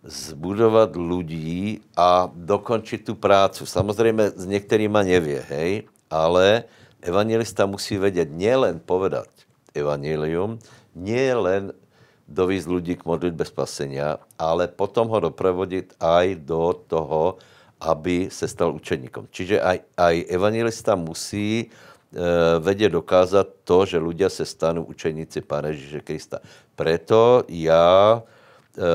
[0.02, 3.62] zbudovať ľudí a dokončiť tú prácu.
[3.62, 5.72] Samozrejme, s niektorýma nevie, hej,
[6.10, 6.66] ale
[7.02, 9.30] evangelista musí vedieť nielen povedať,
[9.80, 10.58] evanílium,
[10.98, 11.70] nie len
[12.28, 17.40] dovísť ľudí k modlitbe spasenia, ale potom ho doprevodiť aj do toho,
[17.80, 19.32] aby se stal učeníkom.
[19.32, 21.66] Čiže aj, aj evangelista musí e,
[22.60, 26.38] vedieť dokázať to, že ľudia se stanú učeníci Pána Ježíše Krista.
[26.76, 28.20] Preto ja e,
[28.76, 28.86] e,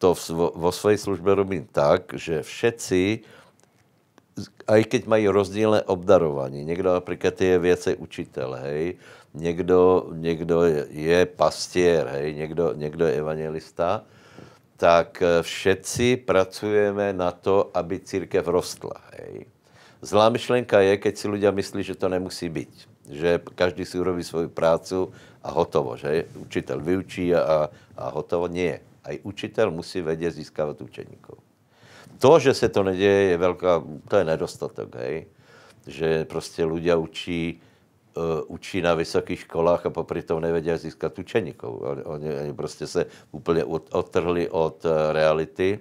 [0.00, 3.20] to vo svojej službe robím tak, že všetci
[4.70, 6.64] aj keď mají rozdílné obdarování.
[6.64, 8.94] Někdo například je věcej učitel, hej,
[9.34, 14.04] někdo, někdo je, pastier, hej, někdo, někdo je evangelista,
[14.76, 18.96] tak eh, všetci pracujeme na to, aby církev rostla.
[19.18, 19.44] Hej.
[20.00, 22.72] Zlá myšlenka je, keď si ľudia myslí, že to nemusí byť.
[23.10, 25.12] Že každý si urobí svoju prácu
[25.44, 26.00] a hotovo.
[26.00, 26.24] Že?
[26.40, 28.48] Učitel vyučí a, a hotovo.
[28.48, 28.80] Nie.
[29.04, 31.49] Aj učitel musí vedieť získavať učeníkov.
[32.20, 35.26] To, že se to neděje, je velká, to je nedostatek, hej.
[35.88, 37.56] Že prostě ľudia učí,
[38.12, 41.72] uh, učí na vysokých školách a popri tom nevedia získat učeníkov.
[41.80, 45.80] Oni, oni, oni prostě se úplně odtrhli od uh, reality,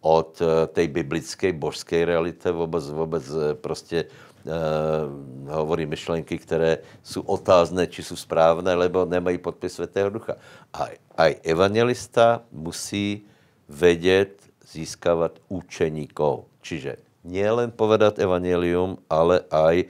[0.00, 3.24] od uh, tej biblické, božské reality, vůbec, vůbec
[3.60, 10.40] prostě uh, hovorí myšlenky, které jsou otázné, či jsou správné, lebo nemají podpis Svetého Ducha.
[10.72, 10.88] A
[11.20, 13.28] aj evangelista musí
[13.68, 16.44] vedieť získavať učeníkov.
[16.60, 19.86] Čiže nielen povedať evanelium, ale aj e,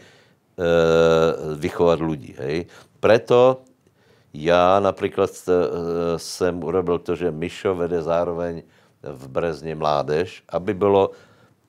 [1.58, 2.32] vychovať ľudí.
[2.38, 2.70] Hej.
[3.02, 3.68] Preto
[4.34, 5.30] Já například
[6.16, 8.62] jsem urobil to, že Mišo vede zároveň
[9.02, 11.10] v Brezně mládež, aby bylo,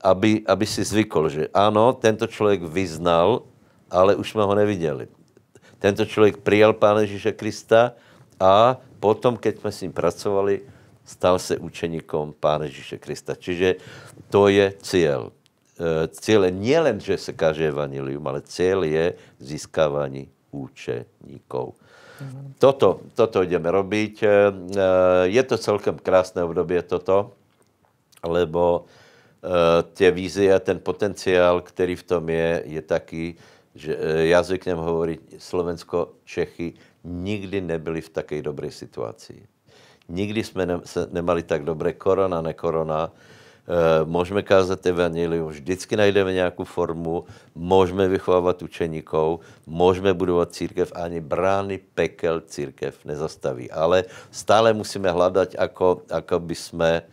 [0.01, 3.41] aby, aby si zvykl, že ano, tento člověk vyznal,
[3.91, 5.07] ale už jsme ho neviděli.
[5.79, 7.91] Tento člověk přijal Pána Ježíše Krista
[8.39, 10.61] a potom, keď jsme s ním pracovali,
[11.09, 13.33] stal se učeníkom Pána Ježíše Krista.
[13.35, 13.81] Čiže
[14.29, 15.33] to je cíl.
[15.81, 21.73] E, cíl je nielen, že se káže evanilium, ale cíl je získávání učeníkov.
[22.59, 24.15] Toto, toto ideme robiť.
[24.21, 24.33] E, e,
[25.33, 27.33] je to celkem krásné obdobie toto,
[28.21, 28.85] lebo
[29.95, 33.39] tie vízie a ten potenciál, který v tom je, je taký,
[33.71, 33.95] že
[34.27, 36.75] já zvyknem hovoriť, Slovensko, Čechy
[37.07, 39.47] nikdy nebyli v takej dobrej situácii.
[40.09, 40.75] Nikdy jsme ne,
[41.11, 43.13] nemali tak dobré korona, nekorona.
[43.69, 51.21] E, můžeme kázat evangelium, vždycky najdeme nějakou formu, můžeme vychovávat učeníkov, můžeme budovat církev, ani
[51.21, 53.71] brány pekel církev nezastaví.
[53.71, 57.03] Ale stále musíme hledat, ako, ako by jsme, e,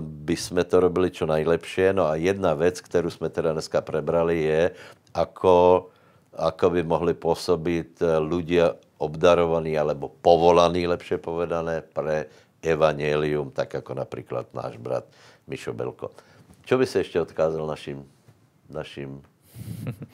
[0.00, 1.92] by jsme to robili čo najlepšie.
[1.92, 4.70] No a jedna věc, kterou jsme teda dneska prebrali, je,
[5.14, 5.88] ako,
[6.36, 12.26] ako by mohli pôsobiť ľudia obdarovaní alebo povolaní, lepšie povedané, pre
[12.62, 15.04] evangelium, tak jako například náš brat
[15.46, 16.10] Mišo Belko.
[16.64, 18.04] Čo by se ještě odkázal našim,
[18.70, 19.22] našim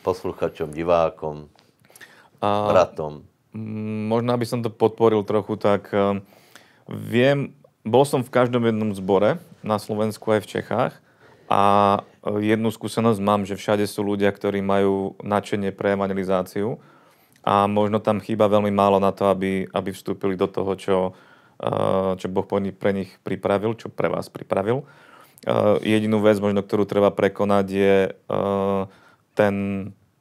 [0.03, 1.49] posluchačom, divákom,
[2.41, 3.25] A, bratom?
[4.09, 6.19] Možná by som to podporil trochu, tak uh,
[6.91, 7.55] viem,
[7.87, 10.93] bol som v každom jednom zbore na Slovensku aj v Čechách
[11.49, 11.63] a
[12.25, 16.81] e, jednu skúsenosť mám, že všade sú ľudia, ktorí majú nadšenie pre evangelizáciu
[17.45, 20.97] a možno tam chýba veľmi málo na to, aby, aby vstúpili do toho, čo,
[21.61, 24.89] eh, čo Boh pre nich pripravil, čo pre vás pripravil.
[25.45, 28.83] Eh, jedinú vec, možno, ktorú treba prekonať, je eh,
[29.37, 29.55] ten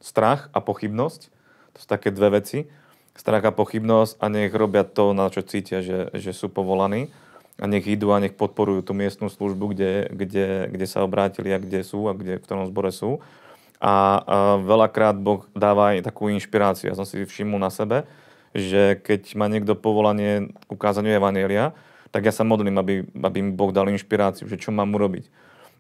[0.04, 1.32] strach a pochybnosť.
[1.74, 2.68] To sú také dve veci.
[3.16, 7.14] Strach a pochybnosť a nech robia to, na čo cítia, že, že sú povolaní
[7.62, 11.62] a nech idú a nech podporujú tú miestnú službu, kde, kde, kde sa obrátili a
[11.62, 13.22] kde sú a kde, v ktorom zbore sú
[13.84, 13.96] a, a
[14.64, 16.88] veľakrát Boh dáva aj takú inšpiráciu.
[16.88, 18.08] Ja som si všimol na sebe,
[18.56, 21.76] že keď má niekto povolanie k ukázaniu Evanielia,
[22.16, 25.28] tak ja sa modlím, aby, aby mi Boh dal inšpiráciu, že čo mám urobiť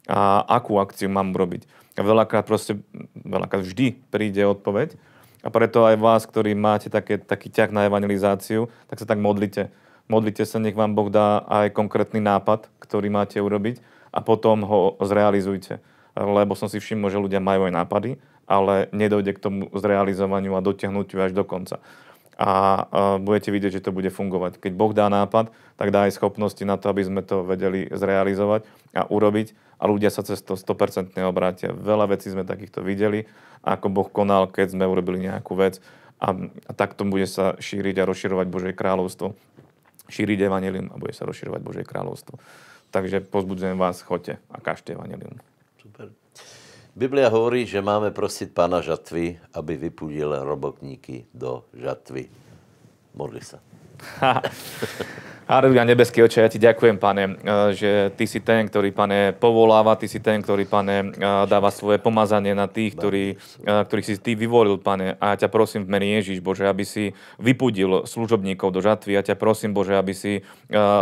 [0.03, 1.63] a akú akciu mám urobiť.
[1.95, 2.83] A veľakrát proste,
[3.15, 4.99] veľakrát vždy príde odpoveď
[5.39, 9.71] a preto aj vás, ktorí máte také, taký ťah na evangelizáciu, tak sa tak modlite.
[10.11, 13.79] Modlite sa, nech vám Boh dá aj konkrétny nápad, ktorý máte urobiť
[14.11, 15.79] a potom ho zrealizujte
[16.17, 18.11] lebo som si všimol, že ľudia majú aj nápady,
[18.45, 21.79] ale nedojde k tomu zrealizovaniu a dotiahnutiu až do konca.
[22.33, 22.85] A
[23.21, 24.57] budete vidieť, že to bude fungovať.
[24.57, 28.65] Keď Boh dá nápad, tak dá aj schopnosti na to, aby sme to vedeli zrealizovať
[28.97, 31.71] a urobiť a ľudia sa cez to 100% obrátia.
[31.71, 33.29] Veľa vecí sme takýchto videli,
[33.61, 35.77] ako Boh konal, keď sme urobili nejakú vec
[36.23, 36.33] a,
[36.67, 39.37] a takto bude sa šíriť a rozširovať Božie kráľovstvo.
[40.09, 42.41] Šíriť evanelium a bude sa rozširovať Božie kráľovstvo.
[42.91, 45.52] Takže pozbudzujem vás, choďte a kažte evanelium.
[45.83, 46.15] Super.
[46.95, 52.31] Biblia hovorí, že máme prosit pána žatvy, aby vypudil robotníky do žatvy.
[53.11, 53.59] Modli sa.
[55.43, 59.99] Aleluja, nebeský oče, ja ti ďakujem, pane, eh, že ty si ten, ktorý, pane, povoláva,
[59.99, 64.15] ty si ten, ktorý, pane, eh, dáva svoje pomazanie na tých, ktorí, eh, ktorých si
[64.23, 65.19] ty vyvolil, pane.
[65.19, 67.11] A ja ťa prosím v mene Ježiš, Bože, aby si
[67.43, 69.19] vypudil služobníkov do žatvy.
[69.19, 70.47] Ja ťa prosím, Bože, aby si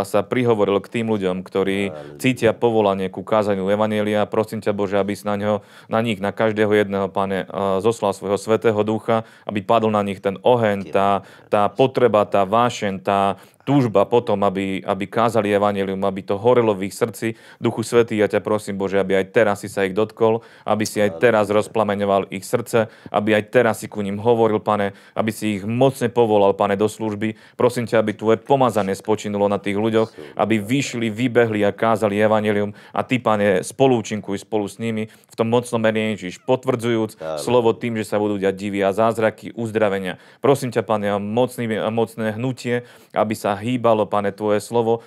[0.02, 4.28] sa prihovoril k tým ľuďom, ktorí cítia povolanie ku kázaniu Evanielia.
[4.28, 5.54] Prosím ťa, Bože, aby si na, ňo,
[5.88, 7.48] na nich, na každého jedného, pane,
[7.80, 13.00] zoslal svojho svetého ducha, aby padol na nich ten oheň, tá, tá potreba, tá vášen,
[13.00, 17.38] tá, túžba potom, aby, aby kázali evanelium, aby to horelo v ich srdci.
[17.62, 20.98] Duchu Svetý, ja ťa prosím, Bože, aby aj teraz si sa ich dotkol, aby si
[20.98, 25.58] aj teraz rozplameňoval ich srdce, aby aj teraz si ku ním hovoril, pane, aby si
[25.58, 27.38] ich mocne povolal, pane, do služby.
[27.54, 32.74] Prosím ťa, aby tvoje pomazanie spočinulo na tých ľuďoch, aby vyšli, vybehli a kázali evanelium
[32.90, 37.96] a ty, pane, spolúčinkuj spolu s nimi v tom mocnom mene Ježiš, potvrdzujúc slovo tým,
[37.96, 40.18] že sa budú diať divy a zázraky, uzdravenia.
[40.42, 42.84] Prosím ťa, pane, mocný, mocné hnutie,
[43.14, 45.04] aby sa hýbalo, pane, tvoje slovo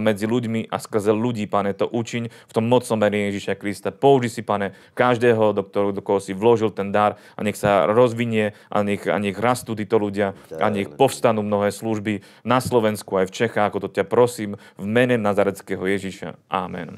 [0.00, 3.92] medzi ľuďmi a skrze ľudí, pane, to učiň v tom mocnom mene Ježiša Krista.
[3.92, 7.84] Použi si, pane, každého, do, ktorého, do koho si vložil ten dar a nech sa
[7.84, 13.20] rozvinie a nech, a nech rastú títo ľudia a nech povstanú mnohé služby na Slovensku
[13.20, 16.40] aj v Čechách, ako to ťa prosím, v mene Nazareckého Ježiša.
[16.48, 16.96] Amen.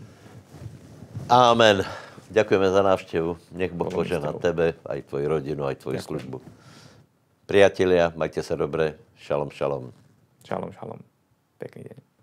[1.26, 1.82] Amen.
[2.30, 3.30] Ďakujeme za návštevu.
[3.56, 6.06] Nech Boh požehná tebe, aj tvoju rodinu, aj tvoju Ďakujem.
[6.06, 6.36] službu.
[7.50, 8.98] Priatelia, majte sa dobre.
[9.24, 10.03] Šalom, šalom.
[10.44, 11.00] Šalom, šalom.
[11.56, 12.13] Pekný deň.